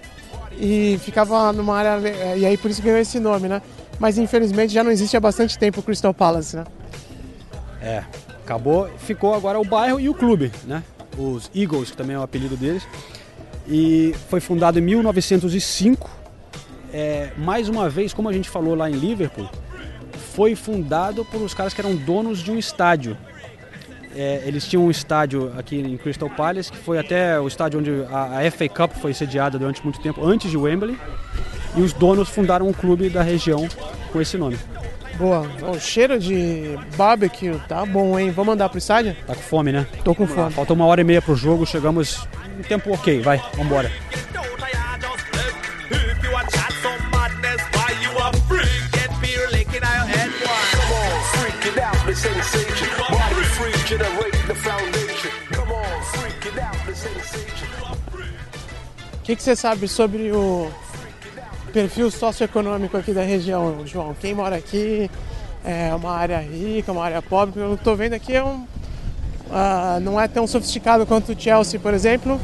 e 0.60 1.00
ficava 1.04 1.54
numa 1.54 1.78
área... 1.78 2.08
é, 2.10 2.38
E 2.38 2.46
aí 2.46 2.58
por 2.58 2.70
isso 2.70 2.82
ganhou 2.82 2.98
esse 3.00 3.20
nome, 3.20 3.48
né? 3.48 3.62
Mas 4.00 4.18
infelizmente 4.18 4.74
já 4.74 4.84
não 4.84 4.92
existe 4.92 5.16
há 5.16 5.20
bastante 5.20 5.58
tempo 5.58 5.80
o 5.80 5.84
Crystal 5.84 6.13
Palace, 6.13 6.56
né? 6.56 6.63
É, 7.82 8.04
acabou, 8.44 8.90
ficou 8.98 9.34
agora 9.34 9.60
o 9.60 9.63
bairro 9.63 10.00
e 10.00 10.10
o 10.10 10.13
clube, 10.13 10.51
né? 10.66 10.84
Os 11.18 11.50
Eagles, 11.56 11.92
que 11.92 11.98
também 11.98 12.16
é 12.16 12.20
o 12.20 12.24
apelido 12.24 12.56
deles. 12.58 12.84
E 13.68 14.16
foi 14.30 14.40
fundado 14.40 14.80
em 14.80 14.82
1905. 14.82 16.10
É, 16.94 17.30
mais 17.38 17.70
uma 17.70 17.90
vez, 17.90 18.13
como 18.13 18.28
a 18.28 18.34
gente 18.34 18.50
falou 18.50 18.75
lá 18.75 18.90
em 18.90 18.94
Liverpool, 18.94 19.48
foi 20.34 20.56
fundado 20.56 21.26
por 21.26 21.42
os 21.42 21.54
caras 21.54 21.74
que 21.74 21.82
eram 21.82 21.96
donos 21.96 22.40
de 22.40 22.52
um 22.52 22.58
estádio. 22.58 23.18
É, 24.16 24.44
eles 24.46 24.68
tinham 24.68 24.86
um 24.86 24.92
estádio 24.92 25.54
aqui 25.58 25.78
em 25.78 25.98
Crystal 25.98 26.30
Palace, 26.30 26.72
que 26.72 26.78
foi 26.78 26.98
até 26.98 27.40
o 27.40 27.48
estádio 27.48 27.80
onde 27.80 27.92
a, 28.12 28.40
a 28.40 28.52
FA 28.52 28.68
Cup 28.68 28.94
foi 28.94 29.14
sediada 29.14 29.58
durante 29.58 29.82
muito 29.84 30.02
tempo, 30.02 30.26
antes 30.26 30.52
de 30.52 30.58
Wembley. 30.58 30.98
E 31.76 31.82
os 31.82 31.94
donos 31.94 32.28
fundaram 32.28 32.68
um 32.68 32.74
clube 32.74 33.10
da 33.10 33.22
região 33.22 33.68
com 34.12 34.20
esse 34.20 34.38
nome. 34.38 34.58
Boa. 35.18 35.48
O 35.62 35.80
cheiro 35.80 36.20
de 36.20 36.78
barbecue 36.98 37.58
tá 37.68 37.86
bom, 37.86 38.20
hein? 38.20 38.32
Vamos 38.32 38.54
andar 38.54 38.68
pro 38.70 38.78
estádio? 38.78 39.16
Tá 39.26 39.36
com 39.36 39.42
fome, 39.42 39.72
né? 39.72 39.88
Tô 40.04 40.14
com 40.14 40.28
fome. 40.28 40.52
Falta 40.52 40.74
uma 40.74 40.86
hora 40.86 41.02
e 41.02 41.04
meia 41.04 41.22
pro 41.22 41.36
jogo, 41.36 41.66
chegamos 41.66 42.28
em 42.60 42.64
tempo 42.64 42.94
ok, 42.94 43.22
vai, 43.22 43.42
vambora. 43.56 43.92
O 59.16 59.24
que, 59.24 59.36
que 59.36 59.42
você 59.42 59.56
sabe 59.56 59.88
sobre 59.88 60.32
o 60.32 60.70
perfil 61.74 62.12
socioeconômico 62.12 62.96
aqui 62.96 63.12
da 63.12 63.24
região, 63.24 63.88
João? 63.88 64.13
Quem 64.13 64.36
mora 64.36 64.56
aqui 64.58 65.10
é 65.66 65.92
uma 65.96 66.12
área 66.12 66.38
rica, 66.38 66.92
uma 66.92 67.04
área 67.04 67.24
pobre? 67.24 67.60
Eu 67.60 67.75
tô 67.84 67.96
vendo 67.96 68.13
aqui 68.13 68.36
é 68.36 68.44
um, 68.44 68.68
ah, 69.50 69.98
não 70.00 70.22
é 70.22 70.28
tão 70.28 70.46
sofisticado 70.46 71.08
quanto 71.08 71.32
o 71.32 71.40
Chelsea, 71.40 71.80
por 71.80 71.92
exemplo, 71.92 72.40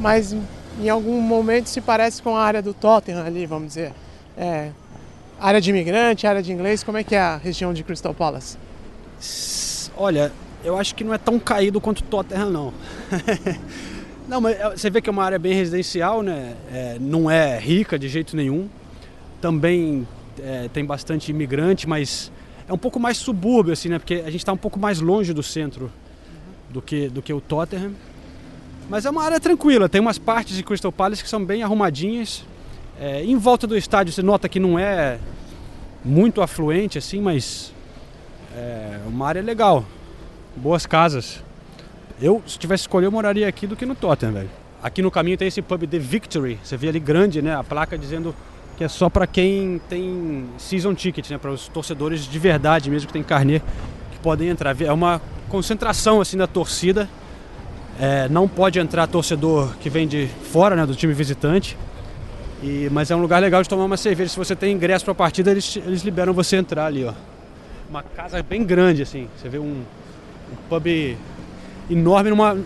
mas 0.00 0.34
em 0.80 0.88
algum 0.88 1.20
momento 1.20 1.68
se 1.68 1.80
parece 1.80 2.20
com 2.20 2.36
a 2.36 2.42
área 2.42 2.60
do 2.60 2.74
Tottenham 2.74 3.24
ali, 3.24 3.46
vamos 3.46 3.68
dizer. 3.68 3.92
É, 4.36 4.70
área 5.40 5.60
de 5.60 5.70
imigrante, 5.70 6.26
área 6.26 6.42
de 6.42 6.52
inglês, 6.52 6.82
como 6.82 6.98
é 6.98 7.04
que 7.04 7.14
é 7.14 7.20
a 7.20 7.36
região 7.36 7.72
de 7.72 7.84
Crystal 7.84 8.12
Palace? 8.12 8.65
Olha, 9.96 10.32
eu 10.64 10.76
acho 10.76 10.94
que 10.94 11.04
não 11.04 11.14
é 11.14 11.18
tão 11.18 11.38
caído 11.38 11.80
quanto 11.80 12.02
Tottenham, 12.02 12.50
não. 12.50 12.74
não, 14.28 14.40
mas 14.40 14.58
é, 14.58 14.70
você 14.70 14.90
vê 14.90 15.00
que 15.00 15.08
é 15.08 15.12
uma 15.12 15.24
área 15.24 15.38
bem 15.38 15.54
residencial, 15.54 16.22
né? 16.22 16.54
É, 16.72 16.96
não 17.00 17.30
é 17.30 17.58
rica 17.58 17.98
de 17.98 18.08
jeito 18.08 18.36
nenhum. 18.36 18.68
Também 19.40 20.06
é, 20.40 20.68
tem 20.72 20.84
bastante 20.84 21.30
imigrante, 21.30 21.88
mas 21.88 22.32
é 22.68 22.72
um 22.72 22.78
pouco 22.78 22.98
mais 22.98 23.16
subúrbio, 23.16 23.72
assim, 23.72 23.88
né? 23.88 23.98
Porque 23.98 24.14
a 24.14 24.30
gente 24.30 24.38
está 24.38 24.52
um 24.52 24.56
pouco 24.56 24.78
mais 24.78 25.00
longe 25.00 25.32
do 25.32 25.42
centro 25.42 25.90
do 26.68 26.82
que, 26.82 27.08
do 27.08 27.22
que 27.22 27.32
o 27.32 27.40
Tottenham. 27.40 27.92
Mas 28.88 29.04
é 29.04 29.10
uma 29.10 29.24
área 29.24 29.40
tranquila, 29.40 29.88
tem 29.88 30.00
umas 30.00 30.18
partes 30.18 30.56
de 30.56 30.62
Crystal 30.62 30.92
Palace 30.92 31.22
que 31.22 31.28
são 31.28 31.44
bem 31.44 31.62
arrumadinhas. 31.62 32.44
É, 33.00 33.22
em 33.24 33.36
volta 33.36 33.66
do 33.66 33.76
estádio 33.76 34.12
você 34.12 34.22
nota 34.22 34.48
que 34.48 34.60
não 34.60 34.78
é 34.78 35.18
muito 36.04 36.40
afluente, 36.40 36.96
assim, 36.96 37.20
mas 37.20 37.72
é 38.56 39.00
uma 39.06 39.28
área 39.28 39.42
legal. 39.42 39.84
Boas 40.56 40.86
casas. 40.86 41.42
Eu, 42.20 42.42
se 42.46 42.58
tivesse 42.58 42.84
escolher, 42.84 43.06
eu 43.06 43.12
moraria 43.12 43.46
aqui 43.46 43.66
do 43.66 43.76
que 43.76 43.84
no 43.84 43.94
Tottenham, 43.94 44.32
velho. 44.32 44.50
Aqui 44.82 45.02
no 45.02 45.10
caminho 45.10 45.36
tem 45.36 45.48
esse 45.48 45.60
pub 45.60 45.86
The 45.86 45.98
Victory. 45.98 46.58
Você 46.64 46.76
vê 46.76 46.88
ali 46.88 46.98
grande, 46.98 47.42
né? 47.42 47.54
A 47.54 47.62
placa 47.62 47.98
dizendo 47.98 48.34
que 48.78 48.84
é 48.84 48.88
só 48.88 49.10
para 49.10 49.26
quem 49.26 49.80
tem 49.88 50.46
season 50.56 50.94
ticket, 50.94 51.28
né? 51.30 51.36
Para 51.36 51.50
os 51.50 51.68
torcedores 51.68 52.26
de 52.26 52.38
verdade 52.38 52.90
mesmo 52.90 53.06
que 53.06 53.12
tem 53.12 53.22
carnê 53.22 53.60
que 54.10 54.18
podem 54.22 54.48
entrar. 54.48 54.80
É 54.80 54.92
uma 54.92 55.20
concentração 55.50 56.20
assim 56.22 56.38
da 56.38 56.46
torcida. 56.46 57.08
É, 58.00 58.28
não 58.28 58.48
pode 58.48 58.78
entrar 58.78 59.06
torcedor 59.06 59.74
que 59.80 59.90
vem 59.90 60.08
de 60.08 60.28
fora, 60.50 60.74
né? 60.74 60.86
Do 60.86 60.94
time 60.94 61.12
visitante. 61.12 61.76
E, 62.62 62.88
mas 62.90 63.10
é 63.10 63.16
um 63.16 63.20
lugar 63.20 63.42
legal 63.42 63.62
de 63.62 63.68
tomar 63.68 63.84
uma 63.84 63.98
cerveja. 63.98 64.30
Se 64.30 64.38
você 64.38 64.56
tem 64.56 64.72
ingresso 64.72 65.04
para 65.04 65.12
a 65.12 65.14
partida, 65.14 65.50
eles, 65.50 65.76
eles 65.76 66.02
liberam 66.02 66.32
você 66.32 66.56
entrar 66.56 66.86
ali, 66.86 67.04
ó 67.04 67.12
uma 67.88 68.02
casa 68.02 68.42
bem 68.42 68.64
grande, 68.64 69.02
assim. 69.02 69.28
Você 69.36 69.48
vê 69.48 69.58
um, 69.58 69.82
um 70.52 70.56
pub 70.68 71.16
enorme 71.90 72.30
numa. 72.30 72.58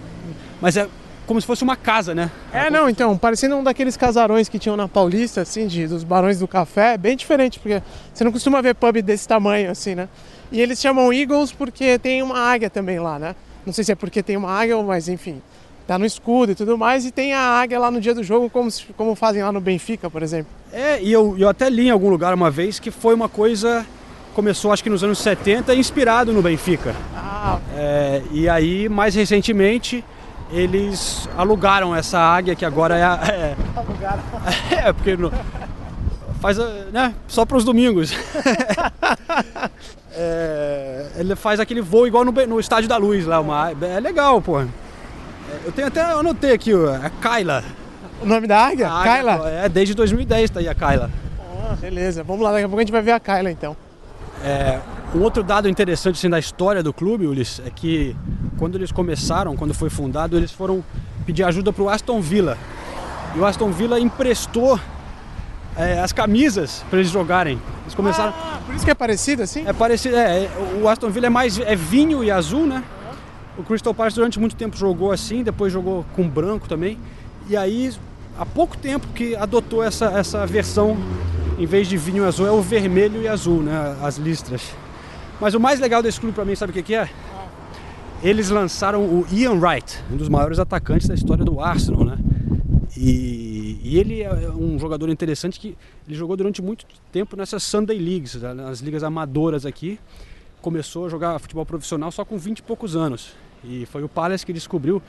Mas 0.60 0.76
é 0.76 0.88
como 1.30 1.40
se 1.40 1.46
fosse 1.46 1.62
uma 1.62 1.76
casa, 1.76 2.12
né? 2.12 2.28
É, 2.52 2.68
não, 2.70 2.88
então, 2.88 3.16
parecendo 3.16 3.54
um 3.54 3.62
daqueles 3.62 3.96
casarões 3.96 4.48
que 4.48 4.58
tinham 4.58 4.76
na 4.76 4.88
Paulista, 4.88 5.42
assim, 5.42 5.68
de, 5.68 5.86
dos 5.86 6.02
Barões 6.02 6.40
do 6.40 6.48
Café, 6.48 6.94
é 6.94 6.98
bem 6.98 7.16
diferente, 7.16 7.60
porque 7.60 7.80
você 8.12 8.24
não 8.24 8.32
costuma 8.32 8.60
ver 8.60 8.74
pub 8.74 9.00
desse 9.00 9.28
tamanho, 9.28 9.70
assim, 9.70 9.94
né? 9.94 10.08
E 10.50 10.60
eles 10.60 10.80
chamam 10.80 11.12
Eagles 11.12 11.52
porque 11.52 12.00
tem 12.00 12.20
uma 12.20 12.36
águia 12.36 12.68
também 12.68 12.98
lá, 12.98 13.16
né? 13.16 13.36
Não 13.64 13.72
sei 13.72 13.84
se 13.84 13.92
é 13.92 13.94
porque 13.94 14.24
tem 14.24 14.36
uma 14.36 14.50
águia, 14.50 14.82
mas 14.82 15.08
enfim, 15.08 15.40
tá 15.86 15.96
no 15.96 16.04
escudo 16.04 16.50
e 16.50 16.54
tudo 16.56 16.76
mais, 16.76 17.06
e 17.06 17.12
tem 17.12 17.32
a 17.32 17.40
águia 17.40 17.78
lá 17.78 17.92
no 17.92 18.00
dia 18.00 18.12
do 18.12 18.24
jogo, 18.24 18.50
como, 18.50 18.68
como 18.96 19.14
fazem 19.14 19.40
lá 19.40 19.52
no 19.52 19.60
Benfica, 19.60 20.10
por 20.10 20.24
exemplo. 20.24 20.50
É, 20.72 21.00
e 21.00 21.12
eu, 21.12 21.36
eu 21.38 21.48
até 21.48 21.70
li 21.70 21.86
em 21.86 21.90
algum 21.90 22.08
lugar 22.08 22.34
uma 22.34 22.50
vez 22.50 22.80
que 22.80 22.90
foi 22.90 23.14
uma 23.14 23.28
coisa. 23.28 23.86
Começou 24.34 24.72
acho 24.72 24.82
que 24.82 24.90
nos 24.90 25.02
anos 25.02 25.18
70, 25.18 25.74
inspirado 25.74 26.32
no 26.32 26.40
Benfica. 26.42 26.94
Ah, 27.14 27.58
É, 27.74 28.22
e 28.30 28.48
aí, 28.48 28.88
mais 28.88 29.14
recentemente, 29.14 30.04
eles 30.52 31.28
alugaram 31.36 31.94
essa 31.94 32.18
águia 32.18 32.54
que 32.54 32.64
agora 32.64 32.96
é. 32.96 33.02
a- 33.02 33.20
É, 34.70 34.88
é 34.88 34.92
porque 34.92 35.16
no- 35.16 35.32
faz, 36.40 36.58
a- 36.58 36.68
né, 36.92 37.14
só 37.26 37.44
para 37.44 37.56
os 37.56 37.64
domingos. 37.64 38.12
É, 40.12 41.06
ele 41.16 41.36
faz 41.36 41.60
aquele 41.60 41.80
voo 41.80 42.04
igual 42.06 42.24
no, 42.24 42.32
no 42.32 42.58
Estádio 42.58 42.88
da 42.88 42.96
Luz 42.96 43.24
lá, 43.24 43.38
uma, 43.40 43.70
é 43.70 44.00
legal, 44.00 44.42
pô. 44.42 44.60
É, 44.60 44.66
Eu 45.64 45.70
tenho 45.72 45.86
até, 45.86 46.00
eu 46.12 46.18
anotei 46.18 46.52
aqui, 46.52 46.74
ó, 46.74 46.94
a 46.94 47.08
Kyla. 47.10 47.62
o 48.20 48.26
nome 48.26 48.46
da 48.48 48.58
águia? 48.66 48.88
A 48.88 49.00
águia, 49.00 49.14
Kyla? 49.36 49.50
É, 49.50 49.68
desde 49.68 49.94
2010 49.94 50.50
tá 50.50 50.58
aí 50.60 50.68
a 50.68 50.74
Kyla. 50.74 51.08
Ah, 51.62 51.76
beleza, 51.80 52.24
vamos 52.24 52.42
lá, 52.42 52.50
daqui 52.50 52.64
a 52.64 52.68
pouco 52.68 52.80
a 52.80 52.82
gente 52.82 52.92
vai 52.92 53.02
ver 53.02 53.12
a 53.12 53.20
Kyla 53.20 53.50
então. 53.52 53.76
É, 54.44 54.80
um 55.14 55.20
outro 55.20 55.42
dado 55.42 55.68
interessante 55.68 56.16
assim, 56.16 56.30
da 56.30 56.38
história 56.38 56.82
do 56.82 56.92
clube, 56.92 57.26
Ulisses, 57.26 57.60
é 57.66 57.70
que 57.70 58.16
quando 58.58 58.76
eles 58.76 58.92
começaram, 58.92 59.56
quando 59.56 59.74
foi 59.74 59.90
fundado, 59.90 60.36
eles 60.36 60.52
foram 60.52 60.84
pedir 61.26 61.44
ajuda 61.44 61.72
para 61.72 61.82
o 61.82 61.88
Aston 61.88 62.20
Villa. 62.20 62.56
E 63.34 63.38
o 63.38 63.44
Aston 63.44 63.70
Villa 63.70 64.00
emprestou 64.00 64.78
é, 65.76 66.00
as 66.00 66.12
camisas 66.12 66.84
para 66.88 66.98
eles 66.98 67.10
jogarem. 67.10 67.60
Eles 67.82 67.94
começaram. 67.94 68.32
Ah, 68.36 68.60
por 68.64 68.74
isso 68.74 68.84
que 68.84 68.90
é 68.90 68.94
parecido 68.94 69.42
assim? 69.42 69.66
É 69.66 69.72
parecido. 69.72 70.16
É, 70.16 70.48
o 70.80 70.88
Aston 70.88 71.10
Villa 71.10 71.26
é 71.26 71.30
mais 71.30 71.58
é 71.58 71.76
vinho 71.76 72.24
e 72.24 72.30
azul, 72.30 72.66
né? 72.66 72.82
O 73.58 73.62
Crystal 73.62 73.92
Palace 73.92 74.16
durante 74.16 74.38
muito 74.38 74.56
tempo 74.56 74.76
jogou 74.76 75.12
assim, 75.12 75.42
depois 75.42 75.72
jogou 75.72 76.04
com 76.14 76.26
branco 76.28 76.68
também. 76.68 76.98
E 77.48 77.56
aí, 77.56 77.92
há 78.38 78.46
pouco 78.46 78.76
tempo 78.76 79.08
que 79.08 79.36
adotou 79.36 79.82
essa, 79.82 80.06
essa 80.06 80.46
versão, 80.46 80.96
em 81.60 81.66
vez 81.66 81.86
de 81.86 81.98
vinho 81.98 82.26
azul, 82.26 82.46
é 82.46 82.50
o 82.50 82.62
vermelho 82.62 83.20
e 83.20 83.28
azul, 83.28 83.62
né? 83.62 83.94
As 84.02 84.16
listras. 84.16 84.74
Mas 85.38 85.52
o 85.52 85.60
mais 85.60 85.78
legal 85.78 86.02
desse 86.02 86.18
clube 86.18 86.34
pra 86.34 86.42
mim, 86.42 86.54
sabe 86.54 86.70
o 86.70 86.72
que, 86.72 86.82
que 86.82 86.94
é? 86.94 87.06
Eles 88.22 88.48
lançaram 88.48 89.02
o 89.02 89.26
Ian 89.30 89.60
Wright, 89.60 90.02
um 90.10 90.16
dos 90.16 90.30
maiores 90.30 90.58
atacantes 90.58 91.06
da 91.06 91.14
história 91.14 91.44
do 91.44 91.60
Arsenal, 91.60 92.02
né? 92.02 92.16
E, 92.96 93.78
e 93.82 93.98
ele 93.98 94.22
é 94.22 94.50
um 94.50 94.78
jogador 94.78 95.10
interessante 95.10 95.60
que 95.60 95.76
ele 96.08 96.16
jogou 96.16 96.34
durante 96.34 96.62
muito 96.62 96.86
tempo 97.12 97.36
nessas 97.36 97.62
Sunday 97.62 97.98
Leagues, 97.98 98.36
né, 98.36 98.54
nas 98.54 98.80
ligas 98.80 99.02
amadoras 99.04 99.66
aqui. 99.66 100.00
Começou 100.62 101.06
a 101.06 101.08
jogar 101.10 101.38
futebol 101.38 101.66
profissional 101.66 102.10
só 102.10 102.24
com 102.24 102.38
20 102.38 102.58
e 102.58 102.62
poucos 102.62 102.96
anos. 102.96 103.34
E 103.62 103.84
foi 103.84 104.02
o 104.02 104.08
Palace 104.08 104.46
que 104.46 104.52
descobriu. 104.52 105.02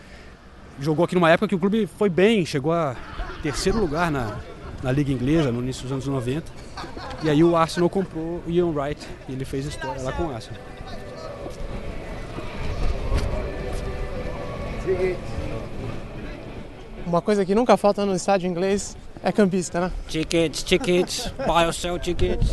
Jogou 0.82 1.06
aqui 1.06 1.16
numa 1.16 1.30
época 1.30 1.48
que 1.48 1.56
o 1.56 1.60
clube 1.60 1.88
foi 1.98 2.10
bem, 2.10 2.46
chegou 2.46 2.74
a 2.74 2.96
terceiro 3.42 3.80
lugar 3.80 4.12
na, 4.12 4.38
na 4.84 4.92
Liga 4.92 5.12
Inglesa, 5.12 5.52
no 5.52 5.62
início 5.62 5.84
dos 5.84 5.92
anos 5.92 6.08
90. 6.08 6.52
E 7.24 7.30
aí 7.30 7.44
o 7.44 7.56
Arsenal 7.56 7.90
comprou 7.90 8.42
o 8.46 8.50
Ian 8.50 8.68
Wright 8.68 9.08
e 9.30 9.34
ele 9.34 9.46
fez 9.46 9.66
história 9.66 10.02
lá 10.02 10.12
com 10.12 10.24
o 10.24 10.34
Arsenal. 10.34 10.60
Uma 17.06 17.22
coisa 17.22 17.46
que 17.46 17.54
nunca 17.54 17.78
falta 17.78 18.06
no 18.06 18.16
estádio 18.16 18.50
inglês 18.50 18.98
é 19.24 19.32
campista, 19.32 19.80
né? 19.80 19.92
Tickets, 20.08 20.64
tickets, 20.64 21.34
buy 21.46 21.66
or 21.66 21.74
sell 21.74 22.00
tickets. 22.00 22.50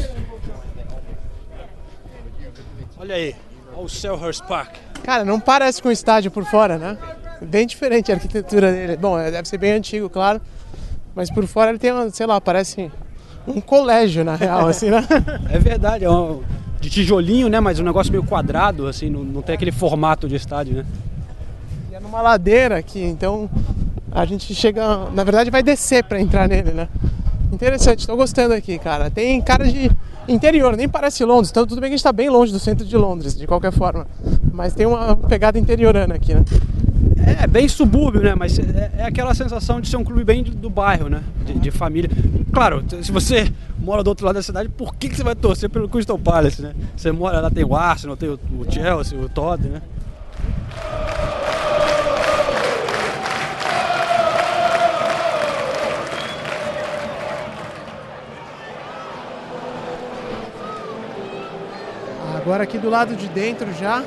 Olha 2.98 3.14
aí, 3.14 3.34
olha 3.72 3.84
o 3.84 3.88
Selhurst 3.88 4.44
Park. 4.46 4.74
Cara, 5.02 5.24
não 5.24 5.40
parece 5.40 5.80
com 5.80 5.88
o 5.88 5.92
estádio 5.92 6.30
por 6.30 6.44
fora, 6.44 6.76
né? 6.76 6.98
Bem 7.40 7.66
diferente 7.66 8.10
a 8.10 8.16
arquitetura 8.16 8.72
dele. 8.72 8.96
Bom, 8.96 9.18
é, 9.18 9.30
deve 9.30 9.48
ser 9.48 9.56
bem 9.56 9.72
antigo, 9.72 10.10
claro. 10.10 10.40
Mas 11.18 11.32
por 11.32 11.44
fora 11.48 11.70
ele 11.70 11.80
tem, 11.80 11.90
uma, 11.90 12.08
sei 12.10 12.26
lá, 12.26 12.40
parece 12.40 12.92
um 13.44 13.60
colégio, 13.60 14.22
na 14.22 14.36
real, 14.36 14.68
assim, 14.68 14.88
né? 14.88 15.04
É 15.50 15.58
verdade, 15.58 16.04
é 16.04 16.10
um, 16.10 16.42
de 16.80 16.88
tijolinho, 16.88 17.48
né? 17.48 17.58
Mas 17.58 17.80
um 17.80 17.82
negócio 17.82 18.12
meio 18.12 18.22
quadrado, 18.22 18.86
assim, 18.86 19.10
não, 19.10 19.24
não 19.24 19.42
tem 19.42 19.56
aquele 19.56 19.72
formato 19.72 20.28
de 20.28 20.36
estádio, 20.36 20.76
né? 20.76 20.86
E 21.90 21.96
é 21.96 21.98
numa 21.98 22.22
ladeira 22.22 22.78
aqui, 22.78 23.02
então 23.02 23.50
a 24.12 24.24
gente 24.24 24.54
chega. 24.54 25.10
Na 25.12 25.24
verdade, 25.24 25.50
vai 25.50 25.60
descer 25.60 26.04
pra 26.04 26.20
entrar 26.20 26.46
nele, 26.48 26.70
né? 26.70 26.88
Interessante, 27.52 28.06
tô 28.06 28.14
gostando 28.14 28.54
aqui, 28.54 28.78
cara. 28.78 29.10
Tem 29.10 29.42
cara 29.42 29.64
de 29.64 29.90
interior, 30.28 30.76
nem 30.76 30.88
parece 30.88 31.24
Londres. 31.24 31.50
Então, 31.50 31.66
tudo 31.66 31.80
bem 31.80 31.90
que 31.90 31.94
a 31.94 31.96
gente 31.96 32.04
tá 32.04 32.12
bem 32.12 32.30
longe 32.30 32.52
do 32.52 32.60
centro 32.60 32.86
de 32.86 32.96
Londres, 32.96 33.36
de 33.36 33.44
qualquer 33.44 33.72
forma. 33.72 34.06
Mas 34.52 34.72
tem 34.72 34.86
uma 34.86 35.16
pegada 35.16 35.58
interiorana 35.58 36.14
aqui, 36.14 36.32
né? 36.32 36.44
É 37.40 37.46
bem 37.46 37.68
subúrbio, 37.68 38.22
né? 38.22 38.34
Mas 38.34 38.58
é, 38.58 38.90
é 38.98 39.04
aquela 39.04 39.34
sensação 39.34 39.80
de 39.80 39.88
ser 39.88 39.96
um 39.96 40.04
clube 40.04 40.24
bem 40.24 40.42
do, 40.42 40.50
do 40.50 40.70
bairro, 40.70 41.08
né? 41.08 41.22
De, 41.44 41.58
de 41.58 41.70
família. 41.70 42.10
Claro, 42.52 42.82
se 43.02 43.12
você 43.12 43.52
mora 43.78 44.02
do 44.02 44.08
outro 44.08 44.24
lado 44.24 44.36
da 44.36 44.42
cidade, 44.42 44.68
por 44.68 44.94
que, 44.94 45.08
que 45.08 45.16
você 45.16 45.22
vai 45.22 45.34
torcer 45.34 45.68
pelo 45.68 45.88
Crystal 45.88 46.18
Palace, 46.18 46.62
né? 46.62 46.72
Você 46.96 47.12
mora 47.12 47.40
lá, 47.40 47.50
tem 47.50 47.64
o 47.64 47.76
Arsenal, 47.76 48.16
tem 48.16 48.28
o, 48.28 48.34
o 48.34 48.70
Chelsea, 48.70 49.18
o 49.18 49.28
Tottenham, 49.28 49.74
né? 49.74 49.82
Agora 62.36 62.62
aqui 62.62 62.78
do 62.78 62.88
lado 62.88 63.14
de 63.14 63.28
dentro 63.28 63.70
já. 63.74 64.02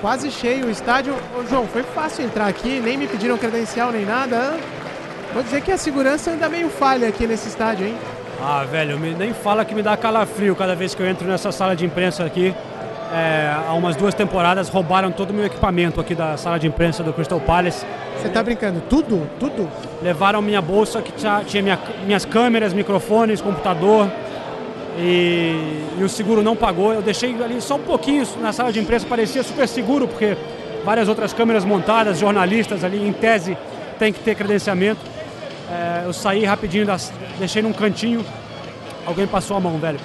Quase 0.00 0.30
cheio 0.30 0.66
o 0.66 0.70
estádio. 0.70 1.14
Ô, 1.36 1.44
João, 1.48 1.66
foi 1.66 1.82
fácil 1.82 2.24
entrar 2.24 2.46
aqui, 2.46 2.80
nem 2.80 2.96
me 2.96 3.06
pediram 3.06 3.36
credencial 3.36 3.90
nem 3.90 4.04
nada. 4.04 4.56
Vou 5.34 5.42
dizer 5.42 5.60
que 5.60 5.72
a 5.72 5.78
segurança 5.78 6.30
ainda 6.30 6.48
meio 6.48 6.68
falha 6.70 7.08
aqui 7.08 7.26
nesse 7.26 7.48
estádio, 7.48 7.86
hein? 7.86 7.96
Ah, 8.40 8.64
velho, 8.64 8.98
nem 8.98 9.34
fala 9.34 9.64
que 9.64 9.74
me 9.74 9.82
dá 9.82 9.96
calafrio 9.96 10.54
cada 10.54 10.74
vez 10.76 10.94
que 10.94 11.02
eu 11.02 11.06
entro 11.06 11.26
nessa 11.26 11.50
sala 11.50 11.74
de 11.74 11.84
imprensa 11.84 12.24
aqui. 12.24 12.54
É, 13.12 13.52
há 13.66 13.72
umas 13.72 13.96
duas 13.96 14.14
temporadas 14.14 14.68
roubaram 14.68 15.10
todo 15.10 15.30
o 15.30 15.34
meu 15.34 15.46
equipamento 15.46 16.00
aqui 16.00 16.14
da 16.14 16.36
sala 16.36 16.58
de 16.58 16.66
imprensa 16.68 17.02
do 17.02 17.12
Crystal 17.12 17.40
Palace. 17.40 17.84
Você 18.16 18.28
tá 18.28 18.42
brincando? 18.42 18.80
Tudo? 18.88 19.28
Tudo? 19.40 19.68
Levaram 20.02 20.40
minha 20.42 20.60
bolsa 20.62 21.00
que 21.02 21.10
tinha, 21.12 21.42
tinha 21.44 21.62
minha- 21.62 21.78
minhas 22.06 22.24
câmeras, 22.24 22.72
microfones, 22.72 23.40
computador. 23.40 24.08
E, 24.98 25.84
e 25.96 26.02
o 26.02 26.08
seguro 26.08 26.42
não 26.42 26.56
pagou. 26.56 26.92
Eu 26.92 27.00
deixei 27.00 27.30
ali 27.42 27.60
só 27.60 27.76
um 27.76 27.82
pouquinho 27.82 28.26
na 28.40 28.52
sala 28.52 28.72
de 28.72 28.80
imprensa, 28.80 29.06
parecia 29.06 29.42
super 29.42 29.68
seguro, 29.68 30.08
porque 30.08 30.36
várias 30.84 31.08
outras 31.08 31.32
câmeras 31.32 31.64
montadas, 31.64 32.18
jornalistas 32.18 32.82
ali, 32.82 33.06
em 33.06 33.12
tese, 33.12 33.56
tem 33.98 34.12
que 34.12 34.20
ter 34.20 34.34
credenciamento. 34.34 35.00
É, 35.70 36.02
eu 36.04 36.12
saí 36.12 36.44
rapidinho, 36.44 36.84
das, 36.84 37.12
deixei 37.38 37.62
num 37.62 37.72
cantinho, 37.72 38.24
alguém 39.06 39.26
passou 39.26 39.56
a 39.56 39.60
mão, 39.60 39.78
velho. 39.78 40.00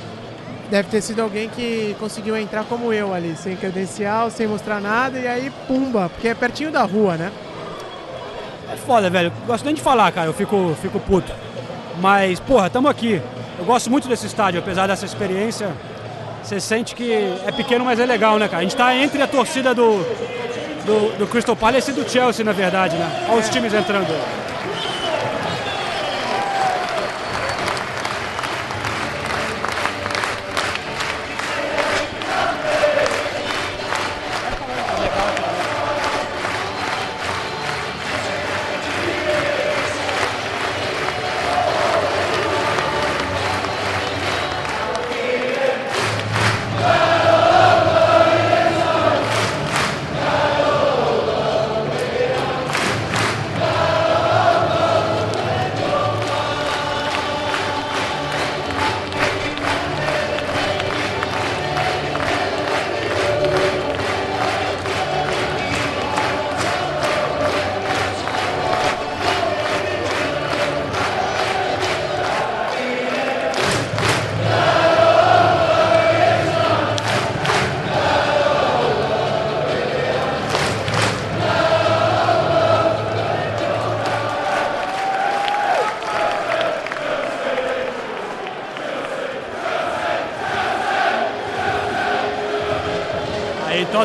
Deve 0.69 0.89
ter 0.89 1.01
sido 1.01 1.21
alguém 1.21 1.49
que 1.49 1.95
conseguiu 1.99 2.35
entrar 2.37 2.63
como 2.63 2.91
eu 2.93 3.13
ali, 3.13 3.35
sem 3.35 3.55
credencial, 3.55 4.29
sem 4.29 4.47
mostrar 4.47 4.79
nada, 4.79 5.17
e 5.19 5.27
aí 5.27 5.51
pumba, 5.67 6.09
porque 6.09 6.27
é 6.27 6.33
pertinho 6.33 6.71
da 6.71 6.83
rua, 6.83 7.15
né? 7.15 7.31
É 8.71 8.75
foda, 8.75 9.09
velho. 9.09 9.31
Gosto 9.45 9.65
nem 9.65 9.75
de 9.75 9.81
falar, 9.81 10.11
cara. 10.11 10.27
Eu 10.27 10.33
fico, 10.33 10.75
fico 10.81 10.99
puto. 10.99 11.31
Mas, 12.01 12.39
porra, 12.39 12.69
tamo 12.69 12.87
aqui. 12.87 13.21
Eu 13.63 13.67
gosto 13.67 13.89
muito 13.89 14.09
desse 14.09 14.25
estádio, 14.25 14.59
apesar 14.59 14.87
dessa 14.87 15.05
experiência. 15.05 15.71
Você 16.43 16.59
sente 16.59 16.93
que 16.93 17.13
é 17.47 17.51
pequeno, 17.53 17.85
mas 17.85 17.97
é 17.97 18.05
legal, 18.05 18.37
né, 18.37 18.45
cara? 18.45 18.59
A 18.59 18.61
gente 18.63 18.75
tá 18.75 18.93
entre 18.93 19.21
a 19.21 19.25
torcida 19.25 19.73
do, 19.73 19.99
do, 20.85 21.17
do 21.19 21.27
Crystal 21.27 21.55
Palace 21.55 21.89
e 21.89 21.93
do 21.93 22.07
Chelsea, 22.07 22.43
na 22.43 22.51
verdade, 22.51 22.97
né? 22.97 23.25
Olha 23.29 23.39
os 23.39 23.47
times 23.47 23.73
entrando. 23.73 24.09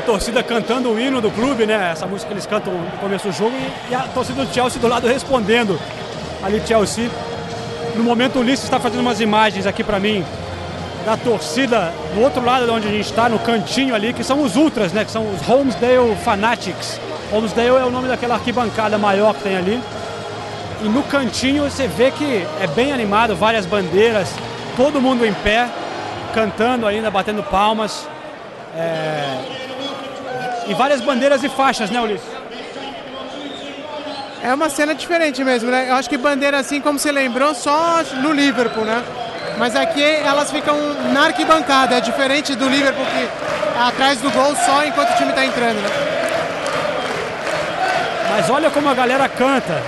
Torcida 0.09 0.42
cantando 0.42 0.90
o 0.90 0.99
hino 0.99 1.21
do 1.21 1.31
clube, 1.31 1.66
né? 1.66 1.90
Essa 1.92 2.07
música 2.07 2.29
que 2.29 2.33
eles 2.33 2.47
cantam 2.47 2.73
no 2.73 2.90
começo 2.92 3.29
do 3.29 3.35
jogo 3.35 3.53
e, 3.90 3.94
a 3.94 4.01
torcida 4.14 4.42
do 4.42 4.55
Chelsea 4.55 4.81
do 4.81 4.88
lado 4.88 5.07
respondendo. 5.07 5.79
Ali 6.42 6.62
Chelsea. 6.66 7.11
No 7.94 8.03
momento 8.03 8.37
o 8.37 8.40
Ulisses 8.40 8.64
está 8.64 8.81
fazendo 8.81 9.01
umas 9.01 9.21
imagens 9.21 9.66
aqui 9.66 9.85
pra 9.85 10.01
mim 10.01 10.25
da 11.05 11.14
torcida 11.14 11.92
do 12.14 12.23
outro 12.23 12.42
lado 12.42 12.64
de 12.64 12.71
onde 12.71 12.88
a 12.88 12.90
gente 12.90 13.05
está, 13.05 13.29
no 13.29 13.38
cantinho 13.38 13.94
ali, 13.94 14.14
que 14.14 14.25
são 14.25 14.40
os 14.42 14.57
ultras, 14.57 14.94
né? 14.94 15.05
Que 15.05 15.11
são 15.11 15.31
os 15.31 15.42
Holmesdale 15.42 16.16
Fanatics. 16.25 16.99
Holmesdale 17.31 17.68
é 17.68 17.85
o 17.85 17.90
nome 17.90 18.09
daquela 18.09 18.37
arquibancada 18.37 18.97
maior 18.97 19.35
que 19.35 19.42
tem 19.42 19.59
ali. 19.59 19.79
E 20.81 20.88
no 20.88 21.03
cantinho 21.03 21.64
você 21.64 21.87
vê 21.87 22.11
que 22.11 22.47
é 22.62 22.66
bem 22.68 22.92
animado, 22.92 23.37
várias 23.37 23.66
bandeiras, 23.66 24.33
todo 24.75 25.03
mundo 25.03 25.27
em 25.27 25.35
pé, 25.35 25.68
cantando 26.33 26.87
ainda, 26.87 27.11
batendo 27.11 27.42
palmas. 27.42 28.09
É, 28.75 29.08
E 30.68 30.74
várias 30.74 31.00
bandeiras 31.00 31.42
e 31.42 31.48
faixas, 31.48 31.90
né, 31.90 32.00
Ulisses? 32.00 32.28
É 34.42 34.54
uma 34.54 34.68
cena 34.68 34.94
diferente 34.94 35.42
mesmo, 35.42 35.70
né? 35.70 35.87
Eu 35.88 35.94
acho 35.96 36.09
que 36.09 36.16
bandeira 36.16 36.59
assim, 36.59 36.81
como 36.81 36.98
você 36.98 37.11
lembrou, 37.11 37.54
só 37.54 38.02
no 38.22 38.33
Liverpool, 38.33 38.85
né? 38.85 39.02
Mas 39.59 39.74
aqui 39.74 40.02
elas 40.02 40.50
ficam 40.50 40.76
na 41.12 41.24
arquibancada, 41.24 41.96
é 41.96 42.00
diferente 42.00 42.54
do 42.54 42.68
Liverpool 42.68 43.04
que 43.07 43.18
é 43.18 43.83
atrás 43.83 44.20
do 44.20 44.31
gol 44.31 44.54
só 44.54 44.85
enquanto 44.85 45.11
o 45.11 45.16
time 45.16 45.33
tá 45.33 45.44
entrando, 45.44 45.76
né? 45.83 46.18
Mas 48.31 48.48
olha 48.50 48.70
como 48.70 48.88
a 48.88 48.94
galera 48.94 49.28
canta. 49.28 49.83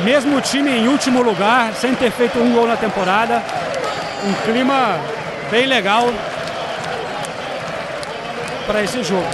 Mesmo 0.00 0.36
o 0.36 0.40
time 0.40 0.70
em 0.70 0.88
último 0.88 1.22
lugar, 1.22 1.72
sem 1.74 1.94
ter 1.94 2.10
feito 2.10 2.38
um 2.38 2.52
gol 2.52 2.66
na 2.66 2.76
temporada. 2.76 3.42
Um 4.24 4.32
clima 4.44 4.98
bem 5.50 5.64
legal 5.66 6.12
para 8.66 8.82
esse 8.82 9.02
jogo. 9.02 9.26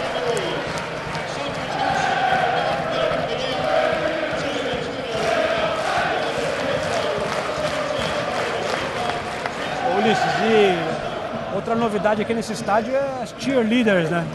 Ô, 9.88 9.98
Ulisses, 9.98 10.24
e 10.48 10.78
outra 11.64 11.74
novidade 11.74 12.20
aqui 12.20 12.34
nesse 12.34 12.52
estádio 12.52 12.94
é 12.94 13.22
as 13.22 13.34
cheerleaders, 13.38 14.10
né? 14.10 14.26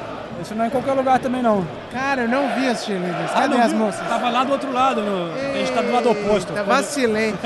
Isso 0.42 0.56
não 0.56 0.64
é 0.64 0.68
em 0.68 0.72
qualquer 0.72 0.94
lugar 0.94 1.20
também 1.20 1.44
não. 1.44 1.66
Cara, 1.92 2.22
eu 2.22 2.28
não 2.28 2.48
vi 2.56 2.68
as 2.68 2.84
cheerleaders. 2.84 3.30
Ah, 3.32 3.42
Cadê 3.42 3.56
não 3.56 3.64
as 3.64 3.72
viu? 3.72 3.80
moças? 3.80 4.08
Tava 4.08 4.30
lá 4.30 4.44
do 4.44 4.52
outro 4.52 4.72
lado, 4.72 5.02
no... 5.02 5.32
a 5.32 5.58
gente 5.58 5.72
tá 5.72 5.82
do 5.82 5.92
lado 5.92 6.10
oposto. 6.10 6.54
Tá 6.54 6.64
vacilei. 6.64 7.36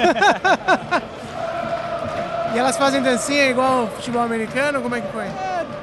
e 2.56 2.58
elas 2.58 2.78
fazem 2.78 3.02
dancinha 3.02 3.50
igual 3.50 3.88
futebol 3.88 4.22
americano? 4.22 4.82
Como 4.82 4.96
é 4.96 5.02
que 5.02 5.12
foi? 5.12 5.26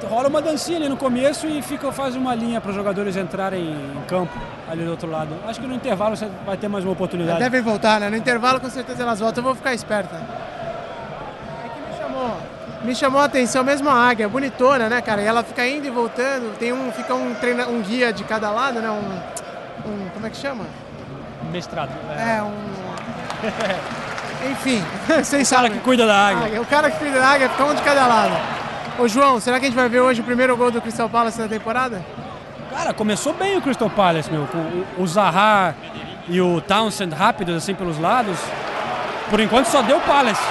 rola 0.08 0.28
uma 0.28 0.40
dancinha 0.40 0.78
ali 0.78 0.88
no 0.88 0.96
começo 0.96 1.46
e 1.46 1.60
fica, 1.60 1.92
faz 1.92 2.16
uma 2.16 2.34
linha 2.34 2.60
para 2.60 2.70
os 2.70 2.74
jogadores 2.74 3.16
entrarem 3.16 3.62
em 3.62 4.02
campo 4.08 4.32
ali 4.68 4.82
do 4.82 4.90
outro 4.90 5.10
lado. 5.10 5.28
Acho 5.46 5.60
que 5.60 5.66
no 5.66 5.74
intervalo 5.74 6.16
você 6.16 6.26
vai 6.44 6.56
ter 6.56 6.68
mais 6.68 6.84
uma 6.84 6.94
oportunidade. 6.94 7.38
Devem 7.38 7.60
voltar, 7.60 8.00
né? 8.00 8.08
No 8.08 8.16
intervalo 8.16 8.58
com 8.58 8.70
certeza 8.70 9.02
elas 9.02 9.20
voltam. 9.20 9.40
Eu 9.40 9.44
vou 9.44 9.54
ficar 9.54 9.74
esperta. 9.74 10.16
É 10.16 11.68
que 11.68 11.80
me 11.80 11.98
chamou, 11.98 12.36
me 12.82 12.94
chamou 12.94 13.20
a 13.20 13.24
atenção 13.24 13.62
mesmo 13.62 13.88
a 13.88 13.94
águia, 13.94 14.28
bonitona, 14.28 14.88
né, 14.88 15.00
cara? 15.02 15.20
E 15.22 15.26
ela 15.26 15.42
fica 15.42 15.66
indo 15.66 15.86
e 15.86 15.90
voltando. 15.90 16.56
Tem 16.58 16.72
um, 16.72 16.90
fica 16.92 17.14
um, 17.14 17.34
treina, 17.34 17.66
um 17.66 17.80
guia 17.82 18.12
de 18.12 18.24
cada 18.24 18.50
lado, 18.50 18.80
né? 18.80 18.90
Um, 18.90 19.88
um 19.90 20.08
como 20.14 20.26
é 20.26 20.30
que 20.30 20.36
chama? 20.36 20.64
Mestrado. 21.52 21.90
É, 22.18 22.42
um. 22.42 22.70
Enfim, 24.50 24.82
vocês 25.06 25.46
O 25.48 25.50
cara 25.54 25.62
sabem. 25.66 25.72
que 25.72 25.78
cuida 25.80 26.06
da 26.06 26.16
águia. 26.28 26.46
Águia. 26.46 26.62
O 26.62 26.66
cara 26.66 26.90
que 26.90 26.98
cuida 26.98 27.18
da 27.20 27.28
águia 27.28 27.48
fica 27.48 27.64
um 27.64 27.74
de 27.74 27.82
cada 27.82 28.06
lado. 28.06 28.32
Ô 28.98 29.06
João, 29.08 29.38
será 29.40 29.58
que 29.58 29.66
a 29.66 29.68
gente 29.68 29.76
vai 29.76 29.88
ver 29.88 30.00
hoje 30.00 30.20
o 30.20 30.24
primeiro 30.24 30.56
gol 30.56 30.70
do 30.70 30.80
Crystal 30.80 31.08
Palace 31.08 31.40
na 31.40 31.48
temporada? 31.48 32.00
Cara, 32.70 32.92
começou 32.94 33.32
bem 33.34 33.56
o 33.56 33.60
Crystal 33.62 33.90
Palace, 33.90 34.30
meu, 34.30 34.46
com 34.46 34.58
o- 34.58 34.86
o 35.02 35.06
Zaha 35.06 35.74
e 36.28 36.40
o 36.40 36.60
Townsend 36.60 37.14
rápidos 37.14 37.56
assim 37.56 37.74
pelos 37.74 37.98
lados. 37.98 38.38
Por 39.28 39.40
enquanto 39.40 39.66
só 39.66 39.82
deu 39.82 40.00
Palace. 40.00 40.42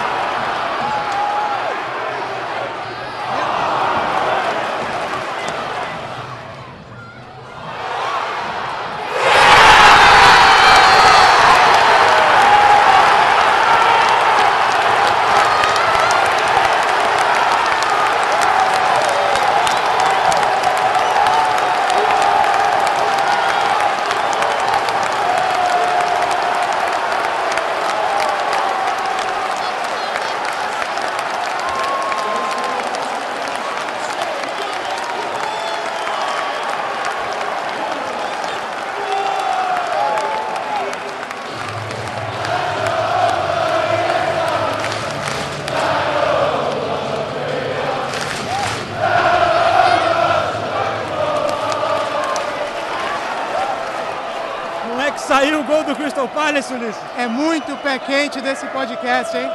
Palace, 56.60 56.74
Ulisses? 56.74 57.02
É 57.18 57.28
muito 57.28 57.76
pé 57.78 57.98
quente 58.00 58.42
desse 58.42 58.66
podcast, 58.68 59.36
hein? 59.38 59.50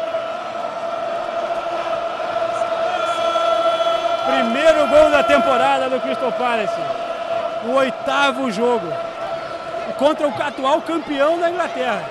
Primeiro 4.27 4.89
gol 4.89 5.11
da 5.11 5.23
temporada 5.23 5.91
do 5.91 6.01
Crystal 6.01 6.33
Palace. 6.33 6.81
O 7.67 7.73
oitavo 7.73 8.51
jogo. 8.51 8.91
Contra 9.99 10.27
o 10.27 10.43
atual 10.43 10.81
campeão 10.81 11.39
da 11.39 11.51
Inglaterra. 11.51 12.05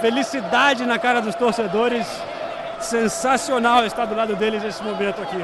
Felicidade 0.00 0.84
na 0.84 0.98
cara 0.98 1.22
dos 1.22 1.34
torcedores. 1.34 2.06
Sensacional 2.80 3.86
estar 3.86 4.04
do 4.04 4.14
lado 4.14 4.36
deles 4.36 4.62
nesse 4.62 4.82
momento 4.82 5.22
aqui. 5.22 5.42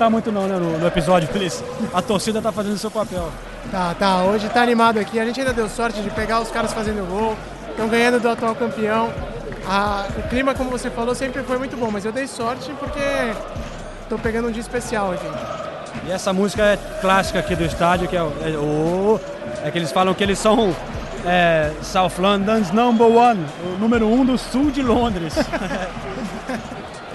Cantar 0.00 0.08
muito 0.12 0.32
não, 0.32 0.46
né, 0.48 0.56
no, 0.56 0.78
no 0.78 0.86
episódio, 0.86 1.28
Feliz. 1.28 1.62
A 1.92 2.00
torcida 2.00 2.40
tá 2.40 2.50
fazendo 2.50 2.78
seu 2.78 2.90
papel. 2.90 3.28
Tá, 3.70 3.94
tá. 3.98 4.22
Hoje 4.22 4.48
tá 4.48 4.62
animado 4.62 4.98
aqui. 4.98 5.20
A 5.20 5.26
gente 5.26 5.38
ainda 5.38 5.52
deu 5.52 5.68
sorte 5.68 6.00
de 6.00 6.08
pegar 6.08 6.40
os 6.40 6.50
caras 6.50 6.72
fazendo 6.72 7.06
gol. 7.06 7.36
Estão 7.68 7.86
ganhando 7.86 8.18
do 8.18 8.26
atual 8.30 8.54
campeão. 8.54 9.10
O 10.18 10.28
clima, 10.30 10.54
como 10.54 10.70
você 10.70 10.88
falou, 10.88 11.14
sempre 11.14 11.42
foi 11.42 11.58
muito 11.58 11.76
bom, 11.76 11.90
mas 11.90 12.06
eu 12.06 12.12
dei 12.12 12.26
sorte 12.26 12.72
porque 12.80 12.98
tô 14.08 14.18
pegando 14.18 14.48
um 14.48 14.50
dia 14.50 14.62
especial 14.62 15.12
aqui. 15.12 15.26
E 16.06 16.10
essa 16.10 16.32
música 16.32 16.62
é 16.62 16.78
clássica 17.02 17.38
aqui 17.38 17.54
do 17.54 17.64
estádio, 17.66 18.08
que 18.08 18.16
é, 18.16 18.22
o- 18.22 18.32
é, 18.42 18.48
o- 18.56 19.20
é 19.62 19.70
que 19.70 19.76
eles 19.76 19.92
falam 19.92 20.14
que 20.14 20.22
eles 20.24 20.38
são 20.38 20.74
é, 21.26 21.72
South 21.82 22.12
London's 22.18 22.70
number 22.70 23.06
one, 23.06 23.44
o 23.66 23.78
número 23.78 24.06
um 24.06 24.24
do 24.24 24.38
sul 24.38 24.70
de 24.70 24.80
Londres. 24.80 25.34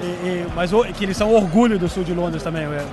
E- 0.05 0.27
e- 0.45 0.47
mas 0.55 0.71
o- 0.71 0.83
que 0.85 1.03
eles 1.03 1.17
são 1.17 1.33
orgulho 1.33 1.79
do 1.79 1.89
sul 1.89 2.03
de 2.03 2.13
Londres 2.13 2.43
também, 2.43 2.63
é 2.63 2.85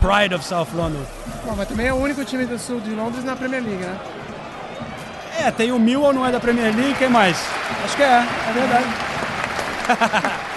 Pride 0.00 0.34
of 0.34 0.44
South 0.44 0.68
London. 0.74 1.00
Bom, 1.44 1.54
mas 1.56 1.66
também 1.68 1.86
é 1.88 1.92
o 1.92 1.96
único 1.96 2.24
time 2.24 2.46
do 2.46 2.58
sul 2.58 2.80
de 2.80 2.90
Londres 2.90 3.24
na 3.24 3.34
Premier 3.34 3.62
League, 3.62 3.82
né? 3.84 3.96
É, 5.40 5.50
tem 5.50 5.72
o 5.72 5.78
Millwall, 5.78 6.12
não 6.12 6.24
é 6.26 6.30
da 6.30 6.38
Premier 6.38 6.74
League, 6.74 6.94
quem 6.98 7.08
mais? 7.08 7.36
Acho 7.84 7.96
que 7.96 8.02
é, 8.02 8.24
é 8.48 8.52
verdade. 8.52 8.86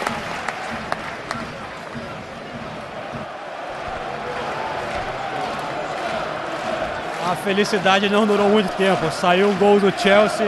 A 7.32 7.36
felicidade 7.38 8.10
não 8.10 8.28
durou 8.28 8.50
muito 8.50 8.70
tempo. 8.76 9.10
Saiu 9.12 9.50
um 9.50 9.56
gol 9.56 9.80
do 9.80 9.92
Chelsea 9.98 10.48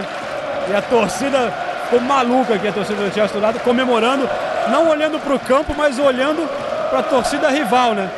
e 0.69 0.75
a 0.75 0.82
torcida 0.82 1.51
ficou 1.86 2.01
maluca 2.01 2.56
aqui, 2.56 2.67
a 2.67 2.71
torcida 2.73 3.01
do 3.08 3.13
Chelsea 3.13 3.36
do 3.38 3.41
lado, 3.41 3.60
comemorando, 3.62 4.30
não 4.69 4.89
olhando 4.89 5.19
para 5.19 5.34
o 5.34 5.39
campo, 5.39 5.73
mas 5.75 5.99
olhando 5.99 6.47
para 6.89 6.99
a 6.99 7.04
torcida 7.04 7.49
rival, 7.49 7.93
né? 7.93 8.10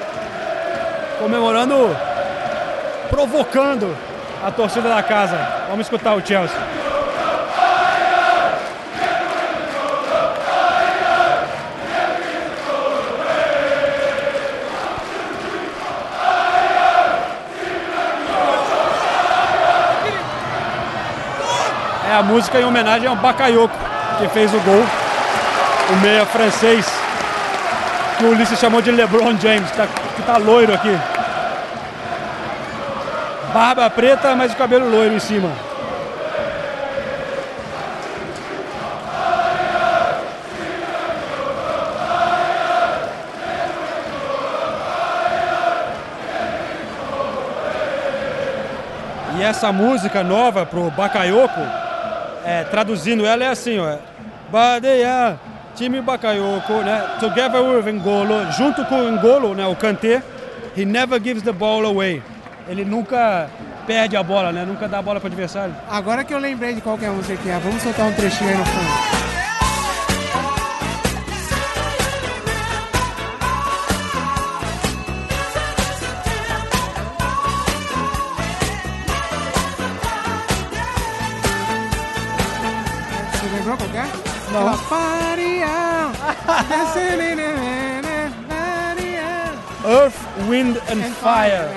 Comemorando, 1.20 1.96
provocando 3.10 3.96
a 4.46 4.52
torcida 4.52 4.90
da 4.90 5.02
casa. 5.02 5.38
Vamos 5.70 5.86
escutar 5.86 6.14
o 6.14 6.26
Chelsea. 6.26 6.58
É 22.10 22.14
a 22.14 22.24
música 22.24 22.60
em 22.60 22.64
homenagem 22.64 23.08
ao 23.08 23.16
Bakayoko, 23.16 23.76
que 24.18 24.28
fez 24.30 24.54
o 24.54 24.60
gol, 24.62 24.84
o 25.90 25.96
meia 25.98 26.26
francês, 26.26 26.86
que 28.18 28.26
o 28.26 28.32
Ulisses 28.32 28.60
chamou 28.60 28.82
de 28.82 28.92
LeBron 28.92 29.38
James, 29.40 29.70
que 29.72 29.78
tá, 29.78 29.88
que 30.16 30.22
tá 30.24 30.38
loiro 30.38 30.74
aqui. 30.74 30.98
Barba 33.54 33.90
preta, 33.90 34.36
mas 34.36 34.52
o 34.52 34.56
cabelo 34.56 34.90
loiro 34.90 35.16
em 35.16 35.20
cima. 35.20 35.50
E 49.38 49.44
essa 49.44 49.72
música 49.72 50.24
nova 50.24 50.66
pro 50.66 50.90
Bakayoko, 50.90 51.62
é, 52.44 52.64
traduzindo 52.64 53.26
ela 53.26 53.44
é 53.44 53.48
assim, 53.48 53.80
ó. 53.80 53.98
Badeia, 54.50 55.40
time 55.78 56.02
Bakayoko, 56.02 56.82
né? 56.84 57.18
Together 57.20 57.62
with 57.62 57.94
Ngolo, 57.94 58.52
junto 58.52 58.84
com 58.86 58.96
o 58.96 59.12
Ngolo, 59.12 59.54
né? 59.54 59.66
O 59.68 59.76
Kanté, 59.76 60.24
he 60.76 60.84
never 60.84 61.22
gives 61.24 61.44
the 61.44 61.52
ball 61.52 61.86
away. 61.86 62.22
Ele 62.68 62.84
nunca 62.84 63.48
perde 63.86 64.18
a 64.18 64.24
bola, 64.24 64.52
né? 64.52 64.66
Nunca 64.66 64.88
dá 64.88 64.98
a 64.98 65.02
bola 65.02 65.20
pro 65.20 65.28
adversário. 65.28 65.76
Agora 65.90 66.24
que 66.24 66.34
eu 66.34 66.40
lembrei 66.40 66.74
de 66.74 66.82
qual 66.82 66.98
que 66.98 67.06
é 67.06 67.08
a 67.08 67.12
música 67.12 67.38
que 67.38 67.50
é, 67.50 67.60
vamos 67.60 67.82
soltar 67.82 68.08
um 68.08 68.14
trechinho 68.14 68.50
aí 68.50 68.58
no 68.58 68.66
fundo. 68.66 69.28
Não. 84.52 84.97
Earth, 89.86 90.20
Wind 90.50 90.78
and 90.90 91.04
Fire. 91.22 91.70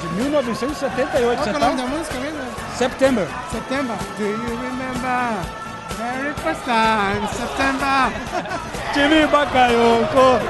De 0.00 0.06
1978. 0.22 1.36
Qual 1.36 1.46
é 1.46 1.50
o 1.50 1.52
tá? 1.52 1.58
nome 1.58 1.76
da 1.76 1.86
música 1.86 2.18
mesmo? 2.18 2.40
September. 2.76 3.28
September. 3.52 3.96
Do 4.16 4.24
you 4.24 4.56
remember? 4.56 5.60
Very 5.96 6.32
first 6.42 6.64
time, 6.64 7.28
September. 7.28 8.10
Time 8.94 9.26
Bakayoko. 9.26 10.40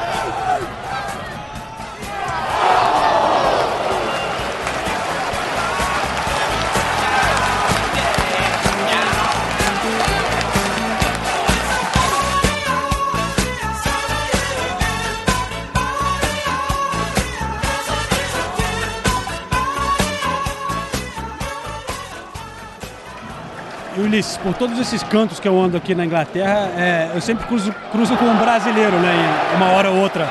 Ulisses, 24.01 24.37
por 24.37 24.55
todos 24.55 24.79
esses 24.79 25.03
cantos 25.03 25.39
que 25.39 25.47
eu 25.47 25.61
ando 25.61 25.77
aqui 25.77 25.95
na 25.95 26.05
Inglaterra, 26.05 26.71
é, 26.77 27.11
eu 27.15 27.21
sempre 27.21 27.47
cruzo, 27.47 27.75
cruzo 27.93 28.17
com 28.17 28.25
um 28.25 28.37
brasileiro, 28.37 28.97
né? 28.99 29.15
Uma 29.57 29.71
hora 29.71 29.91
ou 29.91 29.99
outra. 29.99 30.29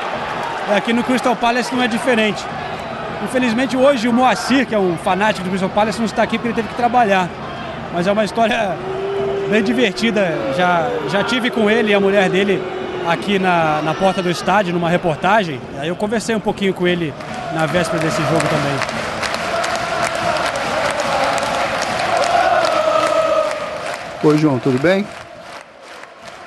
É, 0.70 0.76
Aqui 0.76 0.92
no 0.92 1.02
Crystal 1.02 1.34
Palace 1.36 1.74
não 1.74 1.82
é 1.82 1.88
diferente. 1.88 2.44
Infelizmente 3.24 3.76
hoje 3.76 4.08
o 4.08 4.12
Moacir, 4.12 4.66
que 4.66 4.74
é 4.74 4.78
um 4.78 4.96
fanático 4.96 5.44
do 5.44 5.50
Crystal 5.50 5.68
Palace, 5.68 5.98
não 5.98 6.06
está 6.06 6.22
aqui 6.22 6.38
porque 6.38 6.48
ele 6.48 6.54
teve 6.54 6.68
que 6.68 6.74
trabalhar. 6.74 7.28
Mas 7.92 8.06
é 8.06 8.12
uma 8.12 8.24
história 8.24 8.76
bem 9.50 9.62
divertida. 9.62 10.32
Já, 10.56 10.88
já 11.08 11.24
tive 11.24 11.50
com 11.50 11.68
ele 11.68 11.90
e 11.90 11.94
a 11.94 12.00
mulher 12.00 12.28
dele 12.28 12.62
aqui 13.06 13.38
na, 13.38 13.80
na 13.82 13.94
porta 13.94 14.22
do 14.22 14.30
estádio, 14.30 14.72
numa 14.72 14.88
reportagem. 14.88 15.60
Aí 15.78 15.88
eu 15.88 15.96
conversei 15.96 16.34
um 16.34 16.40
pouquinho 16.40 16.72
com 16.72 16.86
ele 16.86 17.12
na 17.54 17.66
véspera 17.66 18.02
desse 18.02 18.22
jogo 18.22 18.42
também. 18.48 18.99
Oi, 24.22 24.36
João, 24.36 24.58
tudo 24.58 24.78
bem? 24.78 25.06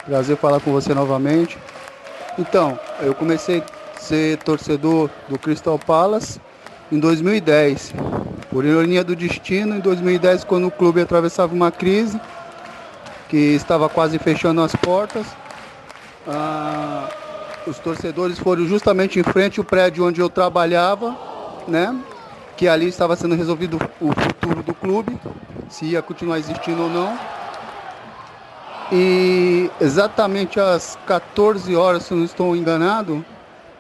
Prazer 0.06 0.38
falar 0.38 0.60
com 0.60 0.72
você 0.72 0.94
novamente. 0.94 1.58
Então, 2.38 2.80
eu 3.02 3.16
comecei 3.16 3.64
a 3.64 4.00
ser 4.00 4.38
torcedor 4.38 5.10
do 5.28 5.40
Crystal 5.40 5.80
Palace 5.80 6.40
em 6.92 7.00
2010. 7.00 7.96
Por 8.52 8.64
ironia 8.64 9.04
do 9.04 9.16
destino, 9.16 9.76
em 9.76 9.80
2010, 9.80 10.44
quando 10.44 10.68
o 10.68 10.72
clube 10.72 11.02
atravessava 11.02 11.52
uma 11.52 11.72
crise, 11.72 12.22
que 13.28 13.38
estava 13.38 13.90
quase 13.90 14.20
fechando 14.20 14.62
as 14.62 14.76
portas, 14.76 15.26
ah, 16.28 17.10
os 17.66 17.80
torcedores 17.80 18.38
foram 18.38 18.68
justamente 18.68 19.20
em 19.20 19.24
frente 19.24 19.60
ao 19.60 19.66
prédio 19.66 20.06
onde 20.06 20.22
eu 20.22 20.30
trabalhava, 20.30 21.18
né? 21.68 22.00
Que 22.56 22.68
ali 22.68 22.88
estava 22.88 23.16
sendo 23.16 23.34
resolvido 23.34 23.80
o 24.00 24.12
futuro 24.14 24.62
do 24.62 24.76
clube, 24.76 25.20
se 25.70 25.86
ia 25.86 26.04
continuar 26.04 26.38
existindo 26.38 26.84
ou 26.84 26.90
não. 26.90 27.43
E 28.96 29.72
exatamente 29.82 30.60
às 30.60 30.96
14 31.08 31.76
horas, 31.76 32.04
se 32.04 32.14
não 32.14 32.24
estou 32.24 32.56
enganado, 32.56 33.26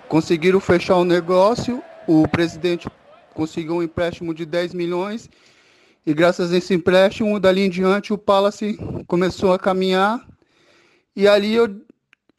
conseguiram 0.09 0.59
fechar 0.59 0.95
o 0.95 1.05
negócio. 1.05 1.83
O 2.07 2.27
presidente 2.27 2.89
conseguiu 3.31 3.75
um 3.75 3.83
empréstimo 3.83 4.33
de 4.33 4.43
10 4.43 4.73
milhões. 4.73 5.29
E 6.03 6.15
graças 6.15 6.51
a 6.51 6.57
esse 6.57 6.73
empréstimo, 6.73 7.39
dali 7.39 7.61
em 7.61 7.69
diante, 7.69 8.11
o 8.11 8.17
Palace 8.17 8.75
começou 9.05 9.53
a 9.53 9.59
caminhar. 9.59 10.27
E 11.15 11.27
ali 11.27 11.53
eu 11.53 11.79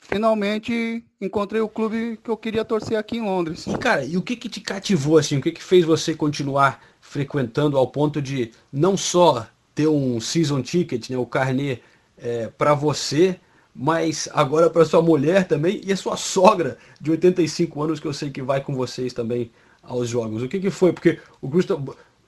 finalmente 0.01 1.05
encontrei 1.21 1.61
o 1.61 1.69
clube 1.69 2.19
que 2.25 2.29
eu 2.29 2.37
queria 2.37 2.65
torcer 2.65 2.99
aqui 2.99 3.19
em 3.19 3.23
Londres. 3.25 3.69
E 3.69 3.79
cara, 3.79 4.05
e 4.05 4.17
o 4.17 4.23
que 4.23 4.35
que 4.35 4.49
te 4.49 4.61
cativou 4.61 5.17
assim? 5.17 5.39
O 5.39 5.41
que 5.41 5.53
que 5.53 5.63
fez 5.63 5.85
você 5.85 6.13
continuar 6.13 6.81
frequentando 7.01 7.79
ao 7.79 7.87
ponto 7.87 8.21
de 8.21 8.51
não 8.73 8.97
só 8.97 9.47
ter 9.77 9.87
um 9.87 10.21
season 10.21 10.61
ticket, 10.61 11.09
né, 11.09 11.17
o 11.17 11.25
carnê 11.25 11.79
é, 12.16 12.48
para 12.48 12.74
você, 12.74 13.38
mas 13.74 14.29
agora 14.33 14.70
para 14.70 14.85
sua 14.85 15.03
mulher 15.03 15.46
também 15.48 15.81
e 15.85 15.92
a 15.92 15.96
sua 15.96 16.16
sogra 16.16 16.79
de 17.00 17.11
85 17.11 17.83
anos 17.83 18.00
que 18.00 18.07
eu 18.07 18.12
sei 18.12 18.31
que 18.31 18.42
vai 18.42 18.61
com 18.62 18.74
vocês 18.74 19.12
também 19.12 19.50
aos 19.83 20.09
jogos. 20.09 20.42
O 20.42 20.48
que 20.48 20.61
que 20.61 20.70
foi? 20.70 20.92
Porque 20.92 21.18
o 21.40 21.50
Crystal, 21.50 21.83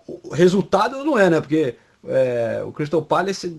o 0.07 0.35
resultado 0.35 1.05
não 1.05 1.18
é, 1.18 1.31
né? 1.31 1.40
Porque 1.40 1.77
é, 2.07 2.62
o 2.66 2.72
Crystal 2.72 3.03
Palace 3.03 3.57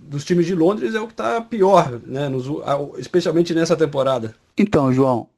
dos 0.00 0.24
times 0.24 0.46
de 0.46 0.54
Londres 0.54 0.94
é 0.94 1.00
o 1.00 1.06
que 1.06 1.12
está 1.12 1.40
pior, 1.40 2.00
né? 2.06 2.28
Nos- 2.28 2.48
especialmente 2.98 3.54
nessa 3.54 3.76
temporada. 3.76 4.34
Então, 4.56 4.92
João, 4.92 5.28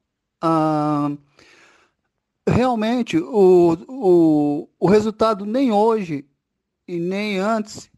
realmente 2.49 3.19
o, 3.19 3.77
o, 3.89 4.69
o 4.79 4.89
resultado 4.89 5.45
nem 5.45 5.73
hoje 5.73 6.25
e 6.89 6.99
nem 6.99 7.39
antes 7.39 7.90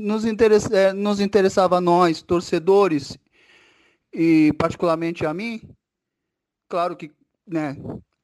nos, 0.00 0.24
interessa, 0.24 0.74
eh, 0.74 0.92
nos 0.92 1.20
interessava 1.20 1.76
a 1.76 1.80
nós, 1.80 2.22
torcedores, 2.22 3.18
e 4.12 4.52
particularmente 4.58 5.24
a 5.24 5.32
mim. 5.32 5.60
Claro 6.68 6.96
que 6.96 7.12
né, 7.46 7.76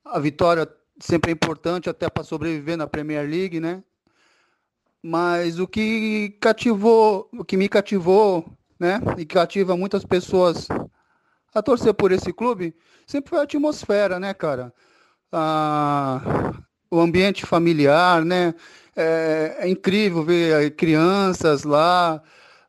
a 0.05 0.19
vitória 0.19 0.69
sempre 1.01 1.31
é 1.31 1.35
importante 1.35 1.91
até 1.91 2.09
para 2.09 2.25
sobreviver 2.25 2.77
na 2.77 2.87
Premier 2.87 3.29
League, 3.29 3.61
né? 3.61 3.83
Mas 5.03 5.61
o 5.61 5.69
que 5.69 6.37
cativou, 6.41 7.29
o 7.33 7.45
que 7.45 7.57
me 7.57 7.69
cativou, 7.69 8.47
né, 8.79 9.01
e 9.17 9.25
cativa 9.25 9.77
muitas 9.77 10.05
pessoas 10.05 10.67
a 11.55 11.62
torcer 11.62 11.95
por 11.95 12.12
esse 12.12 12.33
clube, 12.33 12.75
sempre 13.07 13.31
foi 13.31 13.39
a 13.39 13.43
atmosfera, 13.43 14.19
né, 14.19 14.35
cara? 14.35 14.75
Ah, 15.31 16.53
o 16.91 17.01
ambiente 17.01 17.47
familiar, 17.47 18.25
né? 18.25 18.55
É, 18.97 19.57
é 19.61 19.69
incrível 19.69 20.25
ver 20.25 20.75
crianças 20.75 21.65
lá, 21.65 22.23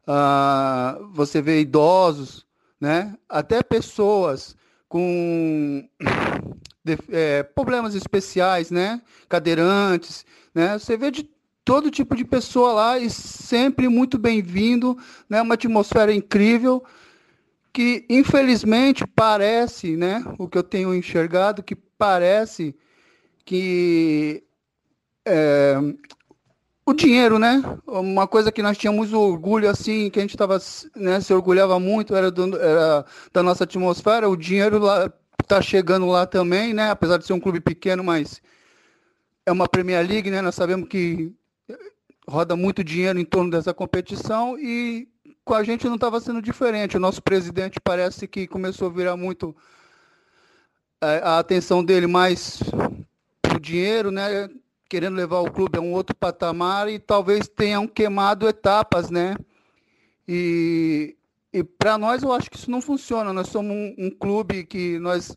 ah, 0.06 1.00
você 1.14 1.42
vê 1.42 1.62
idosos, 1.62 2.46
né? 2.80 3.16
Até 3.30 3.64
pessoas 3.64 4.56
com 4.90 5.88
def- 6.84 7.10
eh, 7.12 7.44
problemas 7.44 7.96
especiais, 7.96 8.72
né? 8.72 9.02
Cadeirantes, 9.30 10.26
né? 10.54 10.78
Você 10.78 10.98
vê 10.98 11.12
de 11.12 11.30
todo 11.64 11.92
tipo 11.92 12.16
de 12.16 12.26
pessoa 12.26 12.74
lá 12.74 13.00
e 13.00 13.10
sempre 13.10 13.88
muito 13.90 14.18
bem-vindo, 14.18 14.98
né? 15.30 15.42
Uma 15.42 15.56
atmosfera 15.56 16.14
incrível 16.14 16.84
que 17.74 18.06
infelizmente 18.10 19.06
parece, 19.08 19.96
né, 19.96 20.24
o 20.40 20.48
que 20.48 20.58
eu 20.58 20.64
tenho 20.64 20.94
enxergado, 20.96 21.62
que 21.64 21.76
parece 21.76 22.76
que 23.46 24.44
é, 25.26 25.76
o 26.88 26.94
dinheiro, 26.94 27.38
né, 27.38 27.62
uma 27.86 28.26
coisa 28.26 28.50
que 28.50 28.62
nós 28.62 28.78
tínhamos 28.78 29.12
orgulho 29.12 29.70
assim, 29.70 30.10
que 30.10 30.20
a 30.20 30.22
gente 30.22 30.32
estava, 30.32 30.58
né, 30.96 31.20
se 31.20 31.34
orgulhava 31.34 31.78
muito, 31.82 32.16
era, 32.16 32.32
do- 32.32 32.56
era 32.58 33.06
da 33.34 33.44
nossa 33.44 33.66
atmosfera, 33.66 34.30
o 34.30 34.38
dinheiro 34.38 34.80
lá 34.80 35.12
está 35.42 35.62
chegando 35.62 36.06
lá 36.08 36.26
também, 36.26 36.74
né, 36.74 36.90
apesar 36.90 37.18
de 37.18 37.26
ser 37.26 37.34
um 37.34 37.42
clube 37.42 37.60
pequeno, 37.60 38.06
mas 38.06 38.42
é 39.46 39.52
uma 39.52 39.68
Premier 39.68 40.08
League, 40.08 40.32
né, 40.32 40.42
nós 40.42 40.56
sabemos 40.56 40.88
que 40.88 41.34
roda 42.26 42.56
muito 42.56 42.86
dinheiro 42.86 43.20
em 43.20 43.26
torno 43.26 43.52
dessa 43.52 43.74
competição 43.74 44.58
e 44.58 45.10
com 45.44 45.56
a 45.56 45.66
gente 45.66 45.88
não 45.88 45.96
estava 45.96 46.22
sendo 46.22 46.42
diferente. 46.42 46.96
O 46.96 47.00
nosso 47.02 47.22
presidente 47.22 47.82
parece 47.82 48.28
que 48.30 48.48
começou 48.48 48.90
a 48.90 48.94
virar 48.94 49.18
muito 49.18 49.54
eh, 51.02 51.22
a 51.24 51.40
atenção 51.40 51.84
dele 51.84 52.08
mais 52.08 52.60
pro 53.42 53.60
dinheiro, 53.60 54.12
né? 54.12 54.50
Querendo 54.90 55.16
levar 55.16 55.40
o 55.40 55.52
clube 55.52 55.78
a 55.78 55.82
um 55.82 55.92
outro 55.94 56.16
patamar 56.16 56.90
e 56.90 56.98
talvez 57.00 57.48
tenham 57.48 57.88
queimado 57.88 58.48
etapas, 58.48 59.10
né? 59.10 59.36
E, 60.28 61.16
e 61.54 61.64
para 61.64 61.98
nós 61.98 62.24
eu 62.24 62.32
acho 62.32 62.50
que 62.50 62.58
isso 62.58 62.72
não 62.72 62.82
funciona. 62.82 63.34
Nós 63.34 63.50
somos 63.50 63.72
um, 63.72 63.96
um 63.98 64.10
clube 64.10 64.66
que 64.66 65.00
nós 65.00 65.36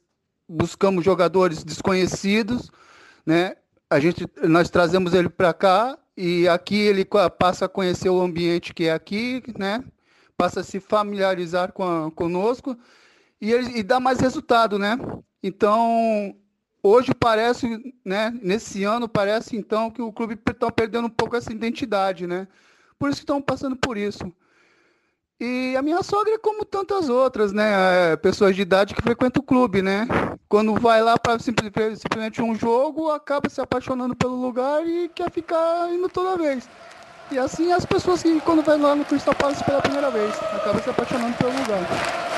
buscamos 0.48 1.04
jogadores 1.04 1.62
desconhecidos, 1.64 2.70
né? 3.24 3.56
A 3.88 3.98
gente, 3.98 4.26
nós 4.44 4.70
trazemos 4.70 5.14
ele 5.14 5.28
para 5.28 5.52
cá 5.52 5.98
e 6.16 6.48
aqui 6.48 6.76
ele 6.76 7.04
passa 7.38 7.64
a 7.64 7.68
conhecer 7.68 8.08
o 8.08 8.20
ambiente 8.20 8.74
que 8.74 8.84
é 8.84 8.92
aqui, 8.92 9.42
né? 9.58 9.82
Passa 10.36 10.60
a 10.60 10.64
se 10.64 10.80
familiarizar 10.80 11.72
com 11.72 11.82
a- 11.84 12.10
conosco 12.10 12.76
e, 13.40 13.52
ele, 13.52 13.78
e 13.78 13.82
dá 13.82 13.98
mais 14.00 14.20
resultado, 14.20 14.78
né? 14.78 14.96
Então, 15.42 16.34
hoje 16.82 17.14
parece, 17.14 17.94
né? 18.04 18.32
Nesse 18.42 18.84
ano 18.84 19.08
parece 19.08 19.56
então 19.56 19.90
que 19.90 20.02
o 20.02 20.12
clube 20.12 20.38
está 20.46 20.70
perdendo 20.70 21.06
um 21.06 21.10
pouco 21.10 21.36
essa 21.36 21.52
identidade, 21.52 22.26
né? 22.26 22.46
Por 22.98 23.08
isso 23.08 23.18
que 23.18 23.24
estão 23.24 23.40
passando 23.40 23.76
por 23.76 23.96
isso. 23.96 24.32
E 25.40 25.74
a 25.74 25.80
minha 25.80 26.02
sogra 26.02 26.34
é 26.34 26.38
como 26.38 26.66
tantas 26.66 27.08
outras, 27.08 27.50
né? 27.50 28.12
é, 28.12 28.16
Pessoas 28.16 28.54
de 28.54 28.60
idade 28.60 28.94
que 28.94 29.00
frequentam 29.00 29.40
o 29.40 29.46
clube, 29.46 29.80
né? 29.80 30.06
Quando 30.46 30.74
vai 30.74 31.02
lá 31.02 31.16
para 31.16 31.38
simplesmente 31.38 32.42
um 32.42 32.54
jogo, 32.54 33.10
acaba 33.10 33.48
se 33.48 33.58
apaixonando 33.58 34.14
pelo 34.14 34.36
lugar 34.36 34.86
e 34.86 35.08
quer 35.08 35.30
ficar 35.30 35.90
indo 35.90 36.10
toda 36.10 36.36
vez. 36.36 36.68
E 37.30 37.38
assim 37.38 37.72
as 37.72 37.86
pessoas 37.86 38.22
que 38.22 38.38
quando 38.40 38.62
vai 38.62 38.76
lá 38.76 38.94
no 38.94 39.04
Crystal 39.04 39.34
Palace 39.34 39.64
pela 39.64 39.80
primeira 39.80 40.10
vez, 40.10 40.34
acabam 40.52 40.82
se 40.82 40.90
apaixonando 40.90 41.36
pelo 41.38 41.56
lugar. 41.56 42.29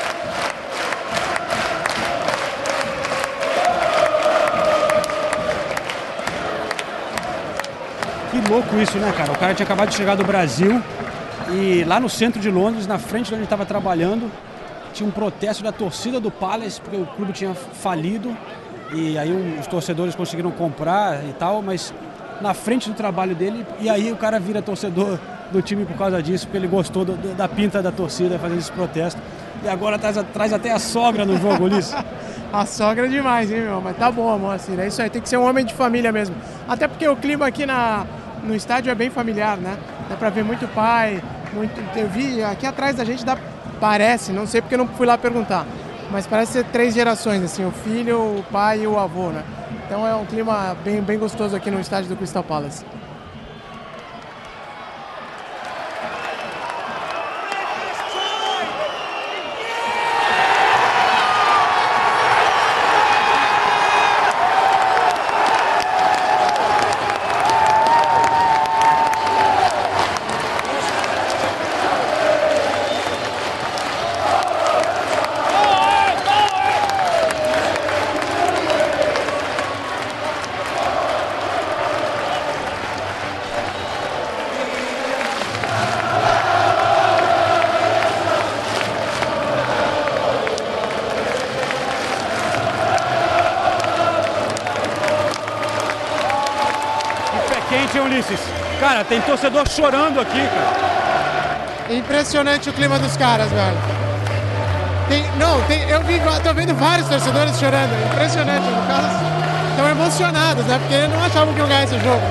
Que 8.33 8.41
louco 8.51 8.77
isso, 8.79 8.99
né, 8.99 9.13
cara? 9.17 9.31
O 9.33 9.39
cara 9.39 9.55
tinha 9.55 9.65
acabado 9.67 9.91
de 9.91 9.95
chegar 9.95 10.15
do 10.15 10.25
Brasil 10.25 10.83
e 11.53 11.85
lá 11.85 12.01
no 12.01 12.09
centro 12.09 12.41
de 12.41 12.51
Londres, 12.51 12.87
na 12.87 12.99
frente 12.99 13.27
de 13.27 13.33
onde 13.35 13.41
ele 13.41 13.45
estava 13.45 13.67
trabalhando, 13.67 14.31
tinha 14.95 15.07
um 15.09 15.13
protesto 15.13 15.63
da 15.63 15.71
torcida 15.73 16.19
do 16.19 16.31
Palace, 16.31 16.81
porque 16.81 16.97
o 16.97 17.05
clube 17.07 17.33
tinha 17.33 17.55
falido 17.55 18.35
e 18.93 19.19
aí 19.19 19.33
os 19.61 19.67
torcedores 19.67 20.15
conseguiram 20.15 20.51
comprar 20.51 21.23
e 21.25 21.33
tal, 21.35 21.63
mas 21.63 21.93
na 22.41 22.55
frente 22.55 22.89
do 22.89 22.95
trabalho 22.95 23.35
dele, 23.35 23.67
e 23.81 23.89
aí 23.89 24.11
o 24.11 24.17
cara 24.17 24.41
vira 24.41 24.61
torcedor 24.63 25.19
do 25.51 25.61
time 25.63 25.85
por 25.85 25.97
causa 25.97 26.23
disso, 26.23 26.47
porque 26.47 26.57
ele 26.57 26.67
gostou 26.67 27.05
do- 27.05 27.35
da 27.37 27.47
pinta 27.47 27.83
da 27.83 27.93
torcida 27.93 28.39
fazendo 28.39 28.59
esse 28.59 28.73
protesto. 28.73 29.21
E 29.63 29.69
agora 29.69 29.99
traz, 29.99 30.17
traz 30.33 30.53
até 30.53 30.73
a 30.73 30.79
sogra 30.79 31.25
no 31.27 31.39
jogo, 31.39 31.65
Ulisses. 31.65 31.95
A 32.53 32.67
sogra 32.67 33.07
é 33.07 33.09
demais, 33.09 33.51
hein, 33.51 33.63
meu? 33.63 33.81
Mas 33.81 33.97
tá 33.97 34.11
bom, 34.13 34.37
Moacir. 34.39 34.79
É 34.79 34.87
isso 34.87 35.01
aí, 35.01 35.09
tem 35.09 35.23
que 35.23 35.29
ser 35.29 35.39
um 35.39 35.49
homem 35.49 35.65
de 35.65 35.73
família 35.73 36.13
mesmo. 36.13 36.37
Até 36.69 36.87
porque 36.87 37.09
o 37.09 37.17
clima 37.17 37.47
aqui 37.47 37.65
na, 37.65 38.05
no 38.43 38.55
estádio 38.55 38.91
é 38.91 38.95
bem 38.95 39.11
familiar, 39.11 39.57
né? 39.57 39.77
Dá 40.09 40.17
pra 40.17 40.31
ver 40.31 40.45
muito 40.45 40.67
pai, 40.69 41.23
muito. 41.53 41.81
Eu 41.97 42.09
vi 42.09 42.43
aqui 42.43 42.67
atrás 42.67 42.97
da 42.97 43.05
gente 43.05 43.25
dá. 43.25 43.37
Parece, 43.81 44.33
não 44.33 44.47
sei 44.47 44.61
porque 44.61 44.75
eu 44.75 44.79
não 44.79 44.87
fui 44.87 45.07
lá 45.07 45.19
perguntar. 45.19 45.67
Mas 46.11 46.27
parece 46.27 46.53
ser 46.53 46.65
três 46.67 46.95
gerações, 46.95 47.43
assim, 47.43 47.65
o 47.65 47.71
filho, 47.71 48.39
o 48.39 48.45
pai 48.53 48.83
e 48.83 48.87
o 48.87 48.99
avô, 48.99 49.31
né? 49.31 49.43
Então 49.87 50.07
é 50.07 50.15
um 50.15 50.25
clima 50.25 50.77
bem, 50.85 51.01
bem 51.01 51.19
gostoso 51.19 51.57
aqui 51.57 51.71
no 51.71 51.81
estádio 51.81 52.09
do 52.09 52.17
Crystal 52.17 52.45
Palace. 52.45 52.85
Ulisses? 98.13 98.41
Cara, 98.79 99.05
tem 99.05 99.21
torcedor 99.23 99.67
chorando 99.69 100.21
aqui, 100.21 100.47
cara. 100.47 101.95
Impressionante 101.95 102.69
o 102.69 102.73
clima 102.73 102.99
dos 102.99 103.17
caras, 103.17 103.51
velho. 103.51 103.77
Tem, 105.09 105.25
não, 105.39 105.61
tem, 105.63 105.89
eu 105.89 106.03
vi, 106.03 106.21
tô 106.43 106.53
vendo 106.53 106.75
vários 106.75 107.09
torcedores 107.09 107.59
chorando. 107.59 107.93
Impressionante. 108.13 108.67
Os 108.69 108.87
caras 108.87 109.13
estão 109.71 109.89
emocionados, 109.89 110.65
né? 110.67 110.79
Porque 110.79 110.95
eles 110.95 111.11
não 111.11 111.25
achavam 111.25 111.55
que 111.55 111.61
iam 111.61 111.69
ganhar 111.69 111.85
esse 111.85 111.99
jogo. 112.01 112.23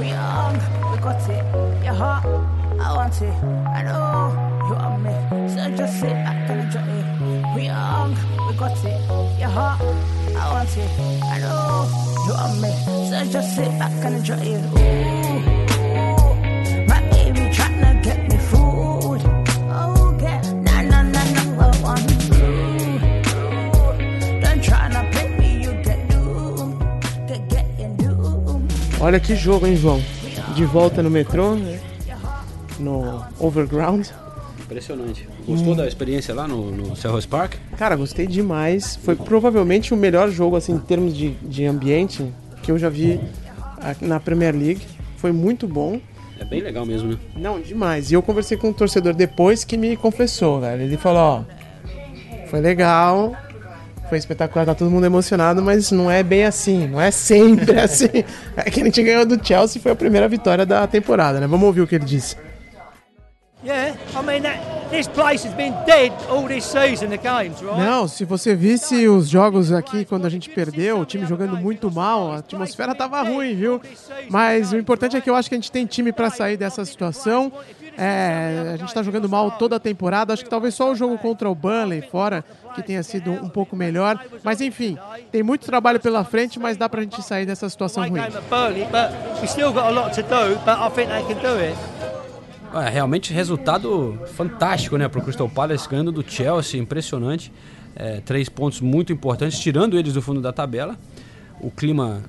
We 0.00 0.08
young, 0.08 0.58
we 0.90 0.98
got 0.98 1.20
it. 1.28 1.84
Your 1.84 1.94
heart, 1.94 2.24
I 2.80 2.92
want 2.94 3.20
it. 3.20 3.32
I 3.74 3.82
know 3.82 4.03
it. 10.76 10.90
I 11.22 11.38
know 11.40 11.88
you 12.26 12.32
want 12.34 12.60
me, 12.60 12.70
so 13.08 13.24
just 13.30 13.56
sit 13.56 13.70
back 13.78 13.92
and 14.04 14.16
enjoy 14.16 14.34
it. 14.34 14.62
Ooh, 14.74 15.44
ooh, 15.98 16.34
my 16.88 17.00
baby 17.10 17.42
tryna 17.56 18.02
get 18.02 18.20
me 18.30 18.38
food. 18.50 19.20
Oh, 19.70 20.16
get 20.18 20.42
na 20.66 20.82
na 20.82 21.02
na 21.02 21.22
number 21.36 21.70
one. 21.82 22.04
Ooh, 22.34 22.98
ooh, 23.36 23.92
don't 24.42 24.60
tryna 24.62 25.10
play 25.12 25.28
me, 25.38 25.62
you 25.64 25.72
get 25.82 26.00
doomed. 26.08 26.80
Get 27.28 27.48
getting 27.48 27.96
doomed. 27.96 28.72
Olha 29.00 29.20
que 29.20 29.34
jogo, 29.36 29.66
hein, 29.66 29.76
João? 29.76 30.00
De 30.54 30.64
volta 30.64 31.02
no 31.02 31.10
metrô, 31.10 31.54
né? 31.54 31.80
no 32.78 33.24
Overground. 33.38 34.06
Impressionante. 34.60 35.28
Gostou 35.46 35.74
da 35.74 35.86
experiência 35.86 36.34
lá 36.34 36.48
no, 36.48 36.70
no 36.70 36.96
Selhurst 36.96 37.28
Park? 37.28 37.56
Cara, 37.76 37.96
gostei 37.96 38.26
demais. 38.26 38.96
Foi 38.96 39.16
provavelmente 39.16 39.92
o 39.92 39.96
melhor 39.96 40.30
jogo, 40.30 40.56
assim, 40.56 40.72
em 40.72 40.78
termos 40.78 41.16
de, 41.16 41.30
de 41.42 41.64
ambiente 41.66 42.32
que 42.62 42.70
eu 42.70 42.78
já 42.78 42.88
vi 42.88 43.20
na 44.00 44.18
Premier 44.20 44.54
League. 44.54 44.82
Foi 45.16 45.32
muito 45.32 45.66
bom. 45.66 46.00
É 46.38 46.44
bem 46.44 46.60
legal 46.60 46.84
mesmo, 46.84 47.10
né? 47.12 47.18
Não, 47.36 47.60
demais. 47.60 48.10
E 48.10 48.14
eu 48.14 48.22
conversei 48.22 48.56
com 48.56 48.68
um 48.68 48.72
torcedor 48.72 49.14
depois 49.14 49.64
que 49.64 49.76
me 49.76 49.96
confessou, 49.96 50.60
velho. 50.60 50.82
Ele 50.82 50.96
falou, 50.96 51.20
ó, 51.20 51.44
foi 52.48 52.60
legal, 52.60 53.34
foi 54.08 54.18
espetacular, 54.18 54.66
tá 54.66 54.74
todo 54.74 54.90
mundo 54.90 55.06
emocionado, 55.06 55.62
mas 55.62 55.90
não 55.90 56.10
é 56.10 56.22
bem 56.22 56.44
assim, 56.44 56.86
não 56.86 57.00
é 57.00 57.10
sempre 57.10 57.78
assim. 57.78 58.24
É 58.56 58.70
que 58.70 58.80
a 58.80 58.84
gente 58.84 59.02
ganhou 59.02 59.24
do 59.24 59.44
Chelsea 59.44 59.80
foi 59.80 59.92
a 59.92 59.96
primeira 59.96 60.28
vitória 60.28 60.66
da 60.66 60.86
temporada, 60.86 61.40
né? 61.40 61.46
Vamos 61.46 61.66
ouvir 61.66 61.80
o 61.80 61.86
que 61.86 61.94
ele 61.94 62.04
disse. 62.04 62.36
Não, 67.78 68.06
se 68.06 68.24
você 68.24 68.54
visse 68.54 69.08
os 69.08 69.28
jogos 69.28 69.72
aqui 69.72 70.04
quando 70.04 70.26
a 70.26 70.28
gente 70.28 70.50
perdeu, 70.50 70.98
o 71.00 71.04
time 71.04 71.26
jogando 71.26 71.56
muito 71.56 71.90
mal, 71.90 72.32
a 72.32 72.36
atmosfera 72.38 72.94
tava 72.94 73.22
ruim, 73.22 73.54
viu? 73.56 73.80
Mas 74.30 74.72
o 74.72 74.76
importante 74.76 75.16
é 75.16 75.20
que 75.20 75.28
eu 75.28 75.34
acho 75.34 75.48
que 75.48 75.54
a 75.54 75.58
gente 75.58 75.72
tem 75.72 75.86
time 75.86 76.12
pra 76.12 76.30
sair 76.30 76.56
dessa 76.56 76.84
situação. 76.84 77.50
É, 77.96 78.72
a 78.74 78.76
gente 78.76 78.92
tá 78.92 79.02
jogando 79.02 79.28
mal 79.28 79.52
toda 79.52 79.76
a 79.76 79.80
temporada. 79.80 80.32
Acho 80.32 80.44
que 80.44 80.50
talvez 80.50 80.74
só 80.74 80.90
o 80.90 80.94
jogo 80.96 81.16
contra 81.18 81.48
o 81.48 81.54
Burnley 81.54 82.02
fora 82.02 82.44
que 82.74 82.82
tenha 82.82 83.02
sido 83.02 83.30
um 83.30 83.48
pouco 83.48 83.76
melhor. 83.76 84.18
Mas 84.42 84.60
enfim, 84.60 84.98
tem 85.30 85.42
muito 85.42 85.64
trabalho 85.64 86.00
pela 86.00 86.24
frente, 86.24 86.58
mas 86.58 86.76
dá 86.76 86.88
pra 86.88 87.02
gente 87.02 87.22
sair 87.22 87.46
dessa 87.46 87.68
situação 87.68 88.02
ruim. 88.10 88.20
É, 92.74 92.88
realmente 92.88 93.32
resultado 93.32 94.18
fantástico, 94.34 94.96
né, 94.96 95.08
pro 95.08 95.22
Crystal 95.22 95.48
Palace 95.48 95.88
ganhando 95.88 96.10
do 96.12 96.24
Chelsea, 96.28 96.80
impressionante. 96.80 97.52
É, 97.96 98.20
três 98.24 98.48
pontos 98.48 98.80
muito 98.80 99.12
importantes, 99.12 99.58
tirando 99.58 99.96
eles 99.98 100.12
do 100.14 100.20
fundo 100.22 100.40
da 100.40 100.52
tabela. 100.52 100.96
O 101.60 101.70
clima 101.70 102.22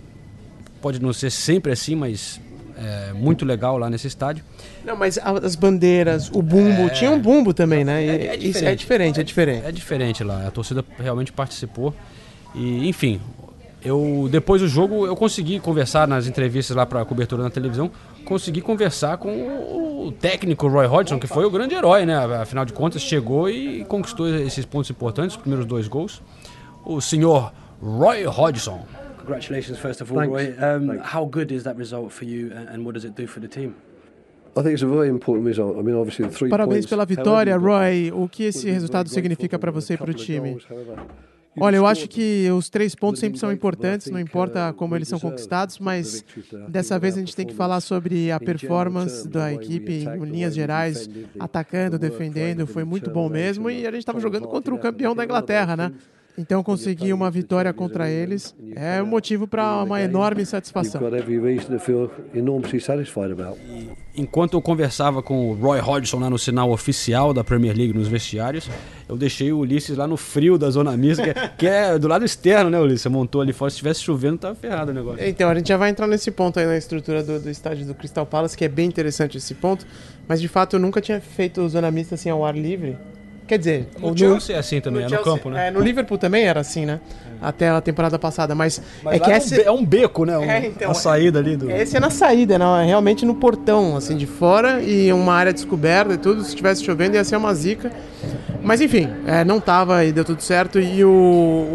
pode 0.81 1.01
não 1.01 1.11
ser 1.11 1.31
sempre 1.31 1.71
assim, 1.71 1.95
mas 1.95 2.39
é 2.77 3.13
muito 3.13 3.43
legal 3.43 3.77
lá 3.77 3.89
nesse 3.89 4.05
estádio. 4.05 4.43
Não, 4.85 4.95
mas 4.95 5.17
as 5.17 5.55
bandeiras, 5.55 6.29
o 6.31 6.41
bumbo, 6.43 6.89
tinha 6.91 7.09
um 7.09 7.19
bumbo 7.19 7.51
também, 7.53 7.83
né? 7.83 8.35
E- 8.35 8.49
Isso 8.49 8.63
é 8.63 8.75
diferente, 8.75 9.19
é 9.19 9.23
diferente. 9.23 9.65
É 9.65 9.71
diferente 9.71 10.23
lá. 10.23 10.45
A 10.45 10.51
torcida 10.51 10.85
realmente 10.99 11.31
participou. 11.31 11.95
E, 12.53 12.87
enfim, 12.87 13.19
eu 13.83 14.27
depois 14.31 14.61
do 14.61 14.67
jogo 14.67 15.07
eu 15.07 15.15
consegui 15.15 15.59
conversar 15.59 16.07
nas 16.07 16.27
entrevistas 16.27 16.75
lá 16.77 16.85
para 16.85 17.01
a 17.01 17.05
cobertura 17.05 17.41
na 17.41 17.49
televisão, 17.49 17.89
consegui 18.25 18.61
conversar 18.61 19.17
com 19.17 20.07
o 20.07 20.11
técnico 20.11 20.67
Roy 20.67 20.87
Hodgson, 20.87 21.19
que 21.19 21.27
foi 21.27 21.45
o 21.45 21.51
grande 21.51 21.75
herói, 21.75 22.05
né? 22.05 22.15
Afinal 22.15 22.65
de 22.65 22.73
contas, 22.73 23.01
chegou 23.01 23.49
e 23.49 23.85
conquistou 23.85 24.27
esses 24.27 24.65
pontos 24.65 24.89
importantes, 24.89 25.35
os 25.35 25.41
primeiros 25.41 25.65
dois 25.65 25.87
gols. 25.87 26.21
O 26.83 26.99
senhor 26.99 27.53
Roy 27.81 28.25
Hodgson. 28.25 28.85
Congratulations, 29.19 29.79
first 29.79 30.01
of 30.01 30.11
all, 30.11 30.19
Thanks. 30.19 30.33
Roy. 30.33 30.55
Um, 30.59 30.99
how 31.01 31.25
good 31.25 31.53
is 31.53 31.63
that 31.63 31.77
result 31.77 32.11
for 32.11 32.25
you, 32.25 32.51
and, 32.53 32.83
what 32.83 32.93
does 32.93 33.05
it 33.05 33.15
do 33.15 33.27
for 33.27 33.39
the 33.39 33.47
team? 33.47 33.73
I 34.57 34.61
think 34.61 34.73
it's 34.73 34.83
a 34.83 34.87
very 34.87 35.09
important 35.09 35.47
result. 35.47 35.77
I 35.77 35.81
mean, 35.81 35.95
obviously, 35.95 36.27
the 36.27 36.33
three 36.33 36.49
Parabéns 36.49 36.85
pela 36.85 37.05
vitória, 37.05 37.57
Roy. 37.57 38.11
O 38.13 38.29
que 38.29 38.43
esse 38.43 38.69
resultado 38.69 39.09
significa 39.09 39.57
para 39.57 39.71
você 39.71 39.95
e 39.95 39.97
para 39.97 40.11
o 40.11 40.13
time? 40.13 40.57
Olha, 41.59 41.77
eu 41.77 41.85
acho 41.85 42.07
que 42.07 42.49
os 42.51 42.69
três 42.69 42.95
pontos 42.95 43.19
sempre 43.19 43.39
são 43.39 43.51
importantes, 43.51 44.09
não 44.11 44.19
importa 44.19 44.73
como 44.73 44.95
eles 44.95 45.07
são 45.07 45.19
conquistados, 45.19 45.79
mas 45.79 46.23
dessa 46.67 46.99
vez 46.99 47.15
a 47.15 47.19
gente 47.19 47.35
tem 47.35 47.45
que 47.45 47.53
falar 47.53 47.79
sobre 47.81 48.31
a 48.31 48.39
performance 48.39 49.27
da 49.27 49.53
equipe 49.53 50.03
em 50.03 50.25
linhas 50.25 50.53
gerais, 50.53 51.09
atacando, 51.39 51.97
defendendo, 51.97 52.67
foi 52.67 52.83
muito 52.83 53.09
bom 53.09 53.29
mesmo 53.29 53.69
e 53.69 53.85
a 53.87 53.91
gente 53.91 53.99
estava 53.99 54.19
jogando 54.19 54.47
contra 54.47 54.73
o 54.73 54.79
campeão 54.79 55.15
da 55.15 55.23
Inglaterra, 55.23 55.75
né? 55.77 55.91
Então 56.37 56.61
conseguir 56.61 57.13
uma 57.13 57.31
vitória 57.31 57.71
contra 57.71 58.09
eles 58.09 58.53
é 58.75 59.01
um 59.01 59.05
motivo 59.05 59.47
para 59.47 59.83
uma 59.83 60.01
enorme 60.01 60.45
satisfação. 60.45 61.01
about. 63.31 63.57
Enquanto 64.17 64.53
eu 64.53 64.61
conversava 64.61 65.21
com 65.21 65.49
o 65.49 65.53
Roy 65.53 65.79
Hodgson 65.79 66.19
lá 66.19 66.29
no 66.29 66.37
sinal 66.37 66.71
oficial 66.71 67.33
da 67.33 67.43
Premier 67.43 67.75
League 67.75 67.93
nos 67.93 68.07
vestiários, 68.07 68.69
eu 69.07 69.17
deixei 69.17 69.51
o 69.51 69.59
Ulisses 69.59 69.97
lá 69.97 70.07
no 70.07 70.17
frio 70.17 70.57
da 70.57 70.69
zona 70.69 70.95
mista, 70.95 71.23
que 71.23 71.29
é, 71.29 71.47
que 71.57 71.67
é 71.67 71.99
do 71.99 72.07
lado 72.07 72.23
externo, 72.23 72.69
né, 72.69 72.79
Ulisses? 72.79 73.05
Montou 73.11 73.41
ali 73.41 73.51
fora, 73.51 73.69
se 73.69 73.77
tivesse 73.77 74.01
chovendo, 74.01 74.37
tava 74.37 74.55
ferrado 74.55 74.91
o 74.91 74.93
negócio. 74.93 75.25
Então, 75.25 75.49
a 75.49 75.55
gente 75.55 75.67
já 75.67 75.77
vai 75.77 75.89
entrar 75.89 76.07
nesse 76.07 76.31
ponto 76.31 76.59
aí 76.59 76.65
na 76.65 76.77
estrutura 76.77 77.23
do, 77.23 77.39
do 77.39 77.49
estádio 77.49 77.85
do 77.85 77.93
Crystal 77.93 78.25
Palace, 78.25 78.57
que 78.57 78.63
é 78.63 78.69
bem 78.69 78.87
interessante 78.87 79.37
esse 79.37 79.53
ponto. 79.53 79.85
Mas 80.27 80.41
de 80.41 80.47
fato 80.47 80.77
eu 80.77 80.79
nunca 80.79 81.01
tinha 81.01 81.19
feito 81.19 81.67
zona 81.69 81.91
mista 81.91 82.15
assim 82.15 82.29
ao 82.29 82.43
ar 82.43 82.55
livre. 82.55 82.97
Quer 83.47 83.59
dizer, 83.59 83.87
No 83.99 84.11
o 84.11 84.17
Chelsea 84.17 84.55
é 84.55 84.59
assim 84.59 84.81
também, 84.81 85.01
é 85.01 85.03
no 85.03 85.09
Chelsea- 85.09 85.23
campo, 85.31 85.49
né? 85.51 85.67
É, 85.67 85.71
no 85.71 85.79
Liverpool 85.79 86.17
também 86.17 86.45
era 86.45 86.59
assim, 86.61 86.83
né? 86.83 86.99
Até 87.39 87.69
a 87.69 87.79
temporada 87.79 88.17
passada. 88.17 88.55
Mas, 88.55 88.81
Mas 89.03 89.15
é 89.17 89.19
que 89.19 89.29
é 89.29 89.33
um 89.33 89.37
essa. 89.37 89.61
é 89.61 89.71
um 89.71 89.85
beco, 89.85 90.25
né? 90.25 90.35
Um- 90.35 90.43
É, 90.49 90.65
então, 90.65 90.89
a 90.89 90.93
saída 90.95 91.37
ali 91.37 91.55
do. 91.55 91.69
Esse 91.69 91.95
é 91.95 91.99
na 91.99 92.09
saída, 92.09 92.57
não, 92.57 92.75
é 92.75 92.85
realmente 92.85 93.23
no 93.23 93.35
portão, 93.35 93.95
assim, 93.95 94.17
de 94.17 94.25
fora 94.25 94.81
e 94.81 95.13
uma 95.13 95.33
área 95.33 95.53
descoberta 95.53 96.13
e 96.15 96.17
tudo. 96.17 96.41
Se 96.41 96.49
estivesse 96.49 96.83
chovendo 96.83 97.15
ia 97.17 97.23
ser 97.23 97.35
uma 97.35 97.53
zica. 97.53 97.91
Mas 98.63 98.81
enfim, 98.81 99.07
é, 99.27 99.43
não 99.43 99.59
tava 99.59 100.03
e 100.03 100.11
deu 100.11 100.25
tudo 100.25 100.41
certo. 100.41 100.79
E 100.79 101.05
o, 101.05 101.09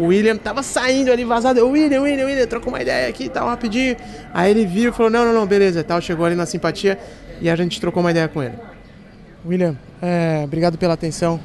o 0.01 0.05
William 0.07 0.35
tava 0.35 0.61
saindo 0.63 1.09
ali 1.09 1.23
vazado. 1.23 1.57
Eu, 1.57 1.69
William, 1.69 2.01
William, 2.01 2.25
William, 2.25 2.47
trocou 2.47 2.67
uma 2.73 2.81
ideia 2.81 3.07
aqui 3.07 3.25
e 3.25 3.29
tal, 3.29 3.47
rapidinho. 3.47 3.95
Aí 4.33 4.51
ele 4.51 4.65
viu 4.65 4.89
e 4.89 4.93
falou: 4.93 5.09
não, 5.09 5.23
não, 5.23 5.31
não, 5.33 5.45
beleza 5.47 5.79
e 5.79 5.83
tal. 5.83 6.01
Chegou 6.01 6.25
ali 6.25 6.35
na 6.35 6.45
simpatia 6.45 6.99
e 7.39 7.49
a 7.49 7.55
gente 7.55 7.79
trocou 7.79 8.03
uma 8.03 8.11
ideia 8.11 8.27
com 8.27 8.43
ele. 8.43 8.55
William, 9.47 9.75
é, 10.01 10.41
obrigado 10.43 10.77
pela 10.77 10.93
atenção. 10.95 11.39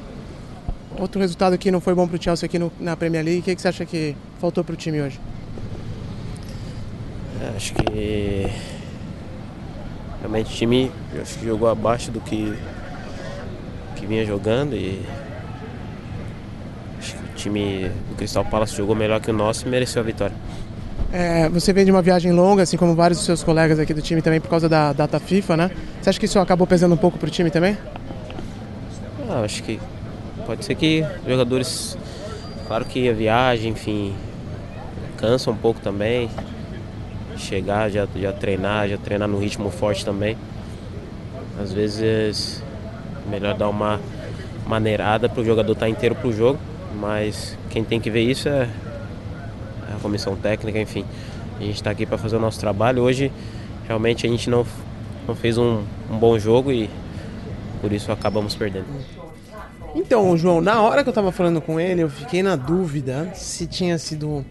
Outro 0.99 1.20
resultado 1.20 1.59
que 1.59 1.70
não 1.70 1.80
foi 1.80 1.94
bom 1.94 2.07
pro 2.09 2.22
Chelsea 2.22 2.47
aqui 2.47 2.59
no- 2.59 2.72
na 2.80 2.97
Premier 2.97 3.24
League. 3.24 3.40
O 3.40 3.42
que, 3.42 3.55
que 3.55 3.61
você 3.61 3.68
acha 3.68 3.84
que 3.84 4.16
faltou 4.40 4.64
pro 4.64 4.74
time 4.76 5.01
hoje? 5.03 5.20
É, 7.42 7.57
Acho 7.57 7.74
que 7.74 8.47
realmente 10.20 10.53
o 10.53 10.57
time 10.57 10.90
acho 11.20 11.38
que 11.38 11.44
jogou 11.44 11.68
abaixo 11.68 12.11
do 12.11 12.20
que, 12.20 12.55
que 13.94 14.07
vinha 14.07 14.24
jogando 14.24 14.74
e 14.74 15.03
acho 16.99 17.14
que 17.14 17.22
o 17.24 17.34
time 17.36 17.90
do 18.11 18.16
Crystal 18.16 18.44
Palace 18.44 18.74
jogou 18.74 18.97
melhor 18.97 19.20
que 19.20 19.30
o 19.30 19.34
nosso 19.34 19.66
e 19.66 19.70
mereceu 19.70 20.01
a 20.01 20.05
vitória. 20.05 20.34
É, 21.12 21.49
você 21.51 21.72
vem 21.72 21.84
de 21.84 21.90
uma 21.90 22.03
viagem 22.03 22.32
longa, 22.32 22.62
assim 22.62 22.76
como 22.76 22.94
vários 22.94 23.18
dos 23.18 23.26
seus 23.26 23.42
colegas 23.44 23.78
aqui 23.78 23.92
do 23.94 24.03
time 24.03 24.20
também, 24.22 24.40
por 24.40 24.49
causa 24.49 24.68
da 24.68 24.92
data 24.92 25.20
FIFA, 25.20 25.57
né? 25.57 25.70
Você 26.01 26.11
acha 26.11 26.18
que 26.18 26.24
isso 26.26 26.38
acabou 26.38 26.66
pesando 26.66 26.94
um 26.94 26.99
pouco 26.99 27.18
pro 27.18 27.30
time 27.30 27.51
também? 27.51 27.76
Ah, 29.28 29.42
acho 29.44 29.62
que 29.62 29.78
pode 30.47 30.64
ser 30.64 30.74
que 30.76 31.05
jogadores, 31.26 31.99
claro 32.66 32.84
que 32.84 33.09
a 33.09 33.12
viagem, 33.12 33.72
enfim, 33.72 34.14
cansa 35.18 35.51
um 35.51 35.57
pouco 35.57 35.80
também. 35.80 36.30
Chegar, 37.36 37.90
já, 37.90 38.07
já 38.16 38.32
treinar, 38.32 38.88
já 38.88 38.97
treinar 38.97 39.28
no 39.28 39.38
ritmo 39.38 39.70
forte 39.70 40.05
também. 40.05 40.38
Às 41.61 41.72
vezes 41.72 42.62
é 43.26 43.30
melhor 43.30 43.55
dar 43.55 43.68
uma 43.68 44.01
maneirada 44.66 45.28
para 45.28 45.40
o 45.42 45.44
jogador 45.44 45.72
estar 45.72 45.88
inteiro 45.88 46.14
para 46.14 46.28
o 46.28 46.32
jogo, 46.32 46.59
mas 46.99 47.59
quem 47.68 47.84
tem 47.84 48.01
que 48.01 48.11
ver 48.11 48.22
isso 48.22 48.49
é 48.49 48.68
é 49.90 49.97
a 49.97 50.01
comissão 50.01 50.36
técnica, 50.36 50.80
enfim. 50.80 51.05
A 51.59 51.62
gente 51.62 51.76
está 51.76 51.90
aqui 51.90 52.05
para 52.05 52.18
fazer 52.18 52.36
o 52.36 52.40
nosso 52.40 52.59
trabalho. 52.61 53.03
Hoje 53.03 53.32
realmente 53.86 54.26
a 54.26 54.30
gente 54.30 54.51
não, 54.51 54.66
não 55.26 55.34
fez 55.34 55.57
um, 55.57 55.82
um 56.11 56.18
bom 56.18 56.38
jogo 56.38 56.72
e 56.72 56.90
por 57.80 57.92
isso 57.92 58.11
acabamos 58.11 58.55
perdendo. 58.55 58.86
Então, 59.97 60.36
João, 60.36 60.61
na 60.61 60.82
hora 60.82 61.03
que 61.03 61.09
eu 61.09 61.12
tava 61.12 61.32
falando 61.32 61.59
com 61.59 61.80
ele, 61.80 62.03
eu 62.03 62.11
fiquei 62.11 62.42
na 62.42 62.55
dúvida 62.55 63.32
se 63.34 63.66
tinha 63.66 63.97
sido 63.97 64.44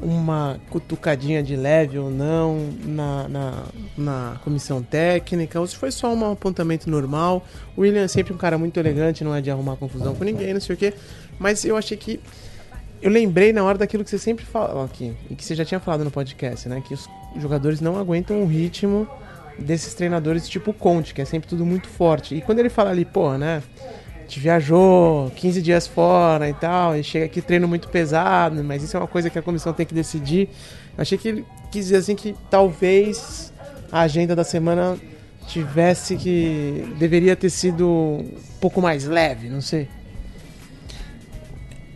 uma 0.00 0.60
cutucadinha 0.70 1.42
de 1.42 1.56
leve 1.56 1.98
ou 1.98 2.10
não 2.10 2.70
na, 2.84 3.28
na, 3.28 3.62
na 3.98 4.40
comissão 4.44 4.84
técnica, 4.84 5.58
ou 5.58 5.66
se 5.66 5.74
foi 5.74 5.90
só 5.90 6.14
um 6.14 6.30
apontamento 6.30 6.88
normal. 6.88 7.44
O 7.76 7.80
William 7.80 8.02
é 8.04 8.08
sempre 8.08 8.32
um 8.32 8.36
cara 8.36 8.56
muito 8.56 8.78
elegante, 8.78 9.24
não 9.24 9.34
é 9.34 9.40
de 9.40 9.50
arrumar 9.50 9.74
confusão 9.74 10.14
com 10.14 10.22
ninguém, 10.22 10.54
não 10.54 10.60
sei 10.60 10.76
o 10.76 10.78
quê. 10.78 10.94
Mas 11.40 11.64
eu 11.64 11.76
achei 11.76 11.96
que. 11.96 12.20
Eu 13.02 13.10
lembrei 13.10 13.52
na 13.52 13.64
hora 13.64 13.76
daquilo 13.76 14.04
que 14.04 14.10
você 14.10 14.18
sempre 14.18 14.44
fala 14.44 14.84
aqui, 14.84 15.12
e 15.28 15.34
que 15.34 15.44
você 15.44 15.56
já 15.56 15.64
tinha 15.64 15.80
falado 15.80 16.04
no 16.04 16.10
podcast, 16.10 16.68
né? 16.68 16.80
Que 16.86 16.94
os 16.94 17.08
jogadores 17.36 17.80
não 17.80 17.98
aguentam 17.98 18.42
o 18.44 18.46
ritmo 18.46 19.08
desses 19.58 19.92
treinadores 19.92 20.48
tipo 20.48 20.72
Conte, 20.72 21.12
que 21.12 21.20
é 21.20 21.24
sempre 21.24 21.48
tudo 21.48 21.66
muito 21.66 21.88
forte. 21.88 22.36
E 22.36 22.40
quando 22.40 22.60
ele 22.60 22.68
fala 22.68 22.90
ali, 22.90 23.04
pô, 23.04 23.36
né? 23.36 23.60
Gente 24.24 24.40
viajou 24.40 25.30
15 25.36 25.60
dias 25.60 25.86
fora 25.86 26.48
e 26.48 26.54
tal, 26.54 26.96
e 26.96 27.04
chega 27.04 27.26
aqui 27.26 27.42
treino 27.42 27.68
muito 27.68 27.88
pesado, 27.88 28.64
mas 28.64 28.82
isso 28.82 28.96
é 28.96 29.00
uma 29.00 29.06
coisa 29.06 29.28
que 29.28 29.38
a 29.38 29.42
comissão 29.42 29.72
tem 29.74 29.84
que 29.84 29.92
decidir. 29.92 30.48
Eu 30.96 31.02
achei 31.02 31.18
que 31.18 31.28
ele 31.28 31.44
quis 31.70 31.86
dizer 31.86 31.96
assim 31.96 32.16
que 32.16 32.34
talvez 32.50 33.52
a 33.92 34.00
agenda 34.00 34.34
da 34.34 34.42
semana 34.42 34.96
tivesse 35.46 36.16
que. 36.16 36.94
deveria 36.98 37.36
ter 37.36 37.50
sido 37.50 37.86
um 37.86 38.58
pouco 38.60 38.80
mais 38.80 39.04
leve, 39.04 39.50
não 39.50 39.60
sei. 39.60 39.88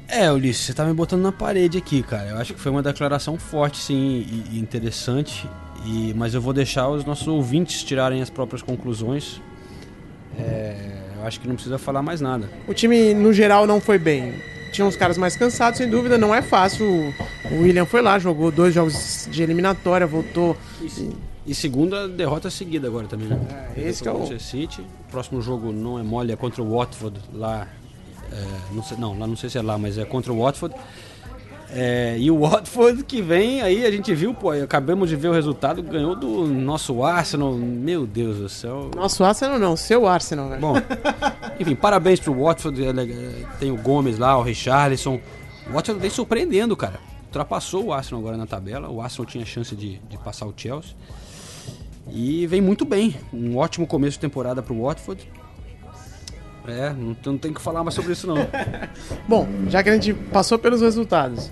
É, 0.07 0.31
Ulisses, 0.31 0.67
você 0.67 0.75
tá 0.75 0.85
me 0.85 0.93
botando 0.93 1.23
na 1.23 1.33
parede 1.33 1.79
aqui, 1.79 2.03
cara. 2.03 2.29
Eu 2.29 2.37
acho 2.37 2.53
que 2.53 2.61
foi 2.61 2.71
uma 2.71 2.83
declaração 2.83 3.39
forte, 3.39 3.79
sim, 3.79 3.95
e, 3.97 4.57
e 4.57 4.59
interessante. 4.59 5.49
E, 5.87 6.13
mas 6.15 6.35
eu 6.35 6.43
vou 6.43 6.53
deixar 6.53 6.89
os 6.89 7.07
nossos 7.07 7.27
ouvintes 7.27 7.83
tirarem 7.83 8.21
as 8.21 8.29
próprias 8.29 8.61
conclusões. 8.61 9.41
É, 10.39 10.98
eu 11.21 11.27
acho 11.27 11.41
que 11.41 11.49
não 11.49 11.55
precisa 11.55 11.79
falar 11.79 12.03
mais 12.03 12.21
nada. 12.21 12.49
O 12.67 12.75
time, 12.75 13.15
no 13.15 13.33
geral, 13.33 13.67
não 13.67 13.81
foi 13.81 13.99
bem. 13.99 14.35
Tinha 14.73 14.87
uns 14.87 14.97
caras 14.97 15.17
mais 15.17 15.35
cansados, 15.37 15.79
sem 15.79 15.89
dúvida, 15.89 16.19
não 16.19 16.35
é 16.35 16.43
fácil. 16.43 16.87
O 17.51 17.63
William 17.63 17.87
foi 17.87 18.03
lá, 18.03 18.19
jogou 18.19 18.51
dois 18.51 18.75
jogos 18.75 19.27
de 19.31 19.43
eliminatória, 19.43 20.07
voltou. 20.07 20.57
E 21.47 21.55
segunda 21.55 22.07
derrota 22.07 22.51
seguida 22.51 22.87
agora 22.89 23.07
também, 23.07 23.29
né? 23.29 23.39
É, 23.77 23.89
esse 23.89 24.03
que 24.03 24.09
é 24.09 24.13
o- 24.13 24.39
City. 24.39 24.83
O 24.83 25.11
próximo 25.11 25.41
jogo 25.41 25.73
não 25.73 25.99
é 25.99 26.03
mole, 26.03 26.31
é 26.33 26.37
contra 26.37 26.63
o 26.63 26.77
Watford 26.77 27.19
lá. 27.33 27.67
é, 28.31 28.45
não, 28.75 28.83
sei, 28.83 28.99
não, 28.99 29.19
lá 29.19 29.27
não 29.27 29.37
sei 29.37 29.49
se 29.49 29.57
é 29.57 29.63
lá, 29.63 29.79
mas 29.79 29.97
é 29.97 30.05
contra 30.05 30.31
o 30.31 30.39
Watford. 30.43 30.75
É, 31.71 32.17
e 32.19 32.31
o 32.31 32.41
Watford 32.41 33.05
que 33.05 33.21
vem, 33.21 33.61
aí 33.61 33.85
a 33.85 33.91
gente 33.91 34.15
viu, 34.15 34.33
pô, 34.33 34.51
acabamos 34.51 35.11
de 35.11 35.17
ver 35.17 35.29
o 35.29 35.33
resultado, 35.33 35.83
ganhou 35.83 36.17
do 36.17 36.47
nosso 36.47 37.03
Arsenal. 37.05 37.53
Meu 37.53 38.07
Deus 38.07 38.39
do 38.39 38.49
céu. 38.49 38.91
Nosso 38.97 39.23
Arsenal 39.23 39.59
não, 39.59 39.77
seu 39.77 40.07
Arsenal, 40.07 40.49
velho. 40.49 40.61
Bom, 40.61 40.75
enfim, 41.61 41.75
parabéns 41.75 42.21
pro 42.21 42.33
Watford. 42.33 42.85
é 42.85 42.89
é, 42.89 43.45
Tem 43.61 43.71
o 43.71 43.77
Gomes 43.77 44.19
lá, 44.19 44.39
o 44.39 44.43
Richarlison. 44.43 45.21
O 45.69 45.73
Watford 45.73 46.01
vem 46.01 46.11
surpreendendo, 46.11 46.75
cara. 46.75 47.01
Ultrapassou 47.27 47.87
o 47.87 47.93
Arsenal 47.93 48.21
agora 48.21 48.37
na 48.39 48.47
tabela. 48.47 48.89
O 48.89 49.03
Arsenal 49.03 49.27
tinha 49.27 49.45
chance 49.45 49.77
de, 49.77 49.99
de 50.09 50.17
passar 50.19 50.47
o 50.47 50.55
Chelsea. 50.57 50.95
E 52.11 52.47
vem 52.47 52.63
muito 52.63 52.87
bem. 52.87 53.15
Um 53.31 53.59
ótimo 53.59 53.87
começo 53.87 54.13
de 54.13 54.21
temporada 54.21 54.63
pro 54.63 54.83
Watford. 54.83 55.29
É, 56.69 56.91
não, 56.91 57.17
não 57.27 57.39
tem 57.39 57.53
que 57.53 57.61
falar 57.61 57.83
mais 57.83 57.95
sobre 57.95 58.13
isso 58.13 58.27
não. 58.27 58.37
Bom, 59.29 59.49
já 59.69 59.83
que 59.83 59.89
a 59.91 59.95
gente 59.95 60.13
passou 60.15 60.59
pelos 60.59 60.81
resultados. 60.81 61.51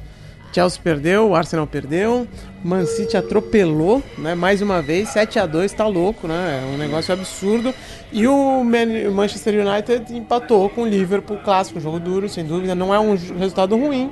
Chelsea 0.53 0.81
perdeu, 0.83 1.29
o 1.31 1.35
Arsenal 1.35 1.67
perdeu, 1.67 2.27
Man 2.64 2.87
City 2.87 3.14
atropelou, 3.17 4.03
né? 4.17 4.35
Mais 4.35 4.62
uma 4.62 4.81
vez, 4.81 5.11
7 5.11 5.39
a 5.39 5.45
2 5.45 5.73
tá 5.73 5.87
louco, 5.87 6.27
né? 6.27 6.62
É 6.62 6.75
um 6.75 6.79
negócio 6.79 7.12
absurdo. 7.12 7.75
E 8.11 8.27
o 8.27 8.64
Man- 8.64 9.09
o 9.11 9.12
Manchester 9.12 9.67
United 9.67 10.14
empatou 10.17 10.71
com 10.71 10.83
o 10.83 10.87
Liverpool, 10.87 11.39
clássico, 11.45 11.79
jogo 11.81 11.99
duro, 12.01 12.27
sem 12.29 12.45
dúvida. 12.45 12.75
Não 12.75 12.95
é 12.95 12.99
um 12.99 13.14
resultado 13.39 13.77
ruim, 13.77 14.11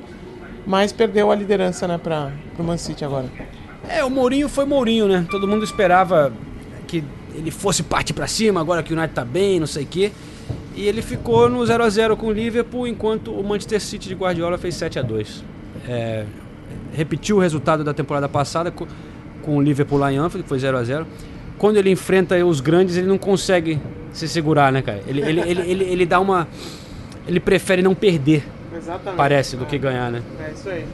mas 0.66 0.92
perdeu 0.92 1.30
a 1.30 1.34
liderança, 1.34 1.88
né, 1.88 1.96
para 1.96 2.32
pro 2.54 2.64
Man 2.64 2.76
City 2.76 3.04
agora. 3.04 3.26
É, 3.88 4.04
o 4.04 4.10
Mourinho 4.10 4.48
foi 4.48 4.66
Mourinho, 4.66 5.06
né? 5.06 5.26
Todo 5.30 5.46
mundo 5.48 5.64
esperava 5.64 6.30
que 6.86 7.02
ele 7.34 7.50
fosse 7.50 7.82
partir 7.82 8.12
pra 8.12 8.26
cima, 8.26 8.60
agora 8.60 8.82
que 8.82 8.92
o 8.92 8.96
United 8.96 9.14
tá 9.14 9.24
bem, 9.24 9.58
não 9.60 9.66
sei 9.66 9.84
o 9.84 9.86
quê. 9.86 10.12
E 10.76 10.86
ele 10.88 11.02
ficou 11.02 11.48
no 11.48 11.64
0 11.64 11.84
a 11.84 11.88
0 11.88 12.16
com 12.16 12.26
o 12.26 12.32
Liverpool, 12.32 12.86
enquanto 12.86 13.30
o 13.32 13.42
Manchester 13.44 13.80
City 13.80 14.08
de 14.08 14.14
Guardiola 14.14 14.58
fez 14.58 14.74
7 14.74 14.98
a 14.98 15.02
2 15.02 15.44
É, 15.88 16.24
Repetiu 16.92 17.36
o 17.36 17.40
resultado 17.40 17.82
da 17.84 17.92
temporada 17.94 18.28
passada 18.28 18.70
co- 18.70 18.86
com 19.42 19.56
o 19.56 19.60
Liverpool 19.62 19.98
lá 19.98 20.12
em 20.12 20.16
Anfield, 20.16 20.42
que 20.44 20.48
foi 20.48 20.58
0 20.58 20.76
a 20.76 20.82
0 20.84 21.06
Quando 21.58 21.76
ele 21.76 21.90
enfrenta 21.90 22.44
os 22.44 22.60
grandes, 22.60 22.96
ele 22.96 23.06
não 23.06 23.18
consegue 23.18 23.80
se 24.12 24.26
segurar, 24.28 24.72
né, 24.72 24.82
cara? 24.82 25.00
Ele, 25.06 25.20
ele, 25.20 25.40
ele, 25.40 25.70
ele, 25.70 25.84
ele 25.84 26.06
dá 26.06 26.18
uma... 26.20 26.48
Ele 27.26 27.40
prefere 27.40 27.80
não 27.82 27.94
perder, 27.94 28.44
Exatamente. 28.76 29.16
parece, 29.16 29.56
do 29.56 29.64
que 29.64 29.78
ganhar, 29.78 30.10
né? 30.10 30.22
É 30.46 30.52
isso 30.52 30.68
aí. 30.68 30.84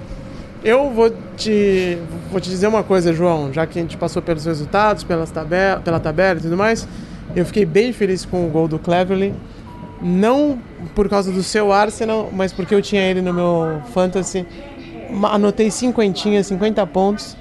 Eu 0.62 0.91
vou 0.91 1.11
te, 1.37 1.99
vou 2.31 2.39
te 2.41 2.49
dizer 2.51 2.66
uma 2.66 2.83
coisa, 2.85 3.12
João, 3.14 3.51
já 3.53 3.66
que 3.66 3.78
a 3.78 3.83
gente 3.83 3.97
passou 3.97 4.20
pelos 4.22 4.45
resultados, 4.45 5.03
pelas 5.03 5.31
tabela, 5.31 5.81
pela 5.81 5.99
tabela 5.99 6.39
e 6.39 6.43
tudo 6.43 6.57
mais, 6.57 6.87
eu 7.35 7.45
fiquei 7.47 7.64
bem 7.64 7.93
feliz 7.93 8.24
com 8.26 8.47
o 8.47 8.51
gol 8.51 8.68
do 8.68 8.78
Cleverly. 8.78 9.35
Não 10.03 10.59
por 10.94 11.09
causa 11.09 11.30
do 11.30 11.42
seu 11.42 11.72
Arsenal, 11.72 12.30
mas 12.32 12.53
porque 12.53 12.74
eu 12.74 12.80
tinha 12.80 13.03
ele 13.03 13.20
no 13.20 13.32
meu 13.32 13.82
Fantasy. 13.92 14.46
Anotei 15.30 15.70
cinquentinha, 15.70 16.42
50 16.42 16.86
pontos. 16.86 17.36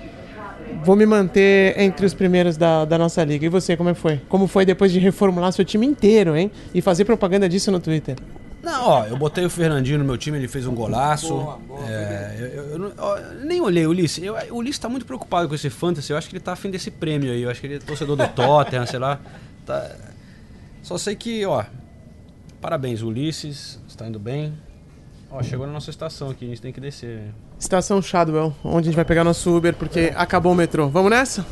Vou 0.83 0.95
me 0.95 1.05
manter 1.05 1.77
entre 1.79 2.05
os 2.05 2.13
primeiros 2.13 2.55
da, 2.57 2.85
da 2.85 2.97
nossa 2.97 3.23
liga. 3.23 3.45
E 3.45 3.49
você, 3.49 3.75
como 3.77 3.89
é 3.89 3.93
que 3.93 3.99
foi? 3.99 4.21
Como 4.29 4.47
foi 4.47 4.65
depois 4.65 4.91
de 4.91 4.99
reformular 4.99 5.51
seu 5.51 5.65
time 5.65 5.85
inteiro, 5.85 6.35
hein? 6.37 6.51
E 6.73 6.81
fazer 6.81 7.05
propaganda 7.05 7.47
disso 7.49 7.71
no 7.71 7.79
Twitter? 7.79 8.15
Não, 8.61 8.87
ó, 8.87 9.05
eu 9.05 9.15
botei 9.17 9.45
o 9.45 9.49
Fernandinho 9.49 9.97
no 9.99 10.03
meu 10.05 10.17
time, 10.17 10.37
ele 10.37 10.47
fez 10.47 10.67
um 10.67 10.75
golaço. 10.75 11.57
É, 11.87 12.35
eu, 12.39 12.45
eu- 12.47 12.77
eu 12.77 13.17
eu 13.17 13.45
nem 13.45 13.61
olhei 13.61 13.85
o 13.85 13.89
Ulisses. 13.89 14.21
Eu- 14.23 14.35
o 14.51 14.57
Ulisses 14.57 14.79
tá 14.79 14.89
muito 14.89 15.05
preocupado 15.05 15.47
com 15.47 15.55
esse 15.55 15.69
fantasy. 15.69 16.11
Eu 16.11 16.17
acho 16.17 16.27
que 16.29 16.35
ele 16.35 16.43
tá 16.43 16.53
afim 16.53 16.69
desse 16.69 16.91
prêmio 16.91 17.31
aí. 17.31 17.41
Eu 17.43 17.49
acho 17.49 17.61
que 17.61 17.67
ele 17.67 17.75
é 17.75 17.79
torcedor 17.79 18.15
do 18.17 18.27
Tottenham, 18.35 18.85
sei 18.85 18.99
lá. 18.99 19.19
Tá- 19.65 19.91
Só 20.83 20.97
sei 20.97 21.15
que, 21.15 21.45
ó. 21.45 21.63
Parabéns, 22.61 23.01
Ulisses. 23.01 23.79
Está 23.87 24.07
indo 24.07 24.19
bem. 24.19 24.53
Ó, 25.31 25.41
chegou 25.43 25.65
na 25.67 25.73
nossa 25.73 25.89
estação 25.89 26.29
aqui, 26.29 26.45
a 26.45 26.47
gente 26.49 26.61
tem 26.61 26.71
que 26.71 26.81
descer. 26.81 27.21
Estação 27.59 28.01
Shadwell, 28.01 28.53
onde 28.63 28.79
a 28.79 28.91
gente 28.91 28.95
vai 28.95 29.05
pegar 29.05 29.23
nosso 29.23 29.55
Uber, 29.55 29.75
porque 29.75 30.11
acabou 30.15 30.51
o 30.51 30.55
metrô. 30.55 30.89
Vamos 30.89 31.11
nessa? 31.11 31.45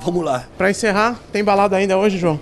Vamos 0.00 0.24
lá. 0.24 0.46
Pra 0.58 0.70
encerrar, 0.70 1.18
tem 1.32 1.44
balada 1.44 1.76
ainda 1.76 1.96
hoje, 1.96 2.18
João? 2.18 2.40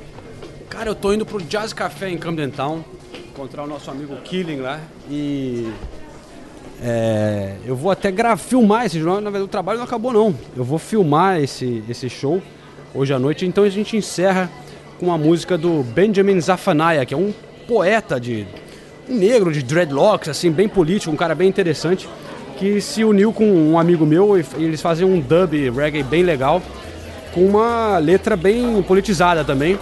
Cara, 0.71 0.89
eu 0.89 0.95
tô 0.95 1.13
indo 1.13 1.27
pro 1.27 1.41
Jazz 1.43 1.73
Café 1.73 2.09
em 2.09 2.19
Camden 2.19 2.51
Town, 2.51 2.83
encontrar 3.29 3.63
o 3.63 3.67
nosso 3.67 3.91
amigo 3.91 4.17
Killing 4.23 4.61
lá 4.61 4.81
e 5.09 5.71
é, 6.83 7.57
eu 7.65 7.77
vou 7.77 7.91
até 7.91 8.11
gra 8.11 8.37
filmar 8.37 8.87
esse 8.87 8.99
jogo. 8.99 9.21
Na 9.21 9.31
verdade, 9.31 9.45
o 9.45 9.49
trabalho 9.49 9.79
não 9.79 9.85
acabou 9.85 10.13
não. 10.13 10.35
Eu 10.57 10.65
vou 10.65 10.79
filmar 10.79 11.41
esse, 11.41 11.85
esse 11.89 12.09
show 12.09 12.43
hoje 12.95 13.13
à 13.13 13.19
noite. 13.19 13.47
Então 13.47 13.65
a 13.65 13.69
gente 13.69 13.97
encerra 13.97 14.51
com 14.99 15.07
uma 15.07 15.19
música 15.19 15.57
do 15.57 15.83
Benjamin 15.83 16.41
Zafanaia, 16.41 17.05
que 17.05 17.15
é 17.15 17.17
um 17.17 17.33
poeta 17.67 18.21
de 18.21 18.47
um 19.09 19.15
negro 19.15 19.53
de 19.53 19.63
dreadlocks, 19.63 20.29
assim, 20.29 20.51
bem 20.51 20.69
político, 20.69 21.13
um 21.13 21.17
cara 21.17 21.35
bem 21.35 21.49
interessante, 21.49 22.09
que 22.59 22.81
se 22.81 23.05
uniu 23.05 23.33
com 23.33 23.45
um 23.47 23.79
amigo 23.79 24.07
meu 24.07 24.39
e 24.39 24.45
e 24.57 24.65
eles 24.65 24.81
fazem 24.81 25.07
um 25.07 25.21
dub 25.21 25.53
reggae 25.71 26.03
bem 26.03 26.23
legal, 26.23 26.63
com 27.33 27.45
uma 27.45 27.99
letra 27.99 28.37
bem 28.37 28.81
politizada 28.83 29.45
também. 29.45 29.79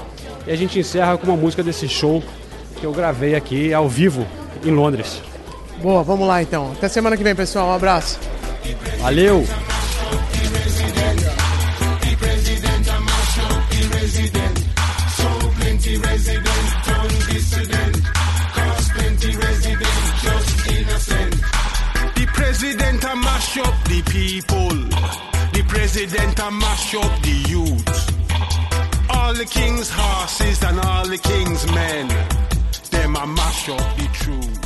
E 0.47 0.51
a 0.51 0.57
gente 0.57 0.79
encerra 0.79 1.17
com 1.17 1.27
uma 1.27 1.37
música 1.37 1.63
desse 1.63 1.89
show 1.89 2.23
que 2.81 2.85
eu 2.85 2.93
gravei 2.93 3.35
aqui 3.35 3.73
ao 3.73 3.89
vivo 3.89 4.27
em 4.65 4.71
Londres. 4.71 5.23
Boa, 5.81 6.03
vamos 6.03 6.27
lá 6.27 6.43
então. 6.43 6.73
Até 6.73 6.89
semana 6.89 7.17
que 7.17 7.23
vem, 7.23 7.35
pessoal. 7.35 7.69
Um 7.69 7.75
abraço. 7.75 8.19
Valeu! 9.01 9.45
Mash 23.55 23.69
up 23.69 23.85
the 23.85 24.03
people. 24.11 24.69
The 25.53 25.63
president 25.69 26.39
a 26.39 26.51
mash 26.51 26.95
up 26.95 27.23
the 27.23 27.45
youth. 27.49 29.11
All 29.11 29.35
the 29.35 29.45
king's 29.45 29.91
horses 29.91 30.63
and 30.63 30.81
all 30.81 31.07
the 31.07 31.19
king's 31.19 31.67
men. 31.73 32.09
Them 32.91 33.17
a 33.17 33.27
mash 33.27 33.69
up 33.69 33.97
the 33.97 34.09
truth. 34.13 34.62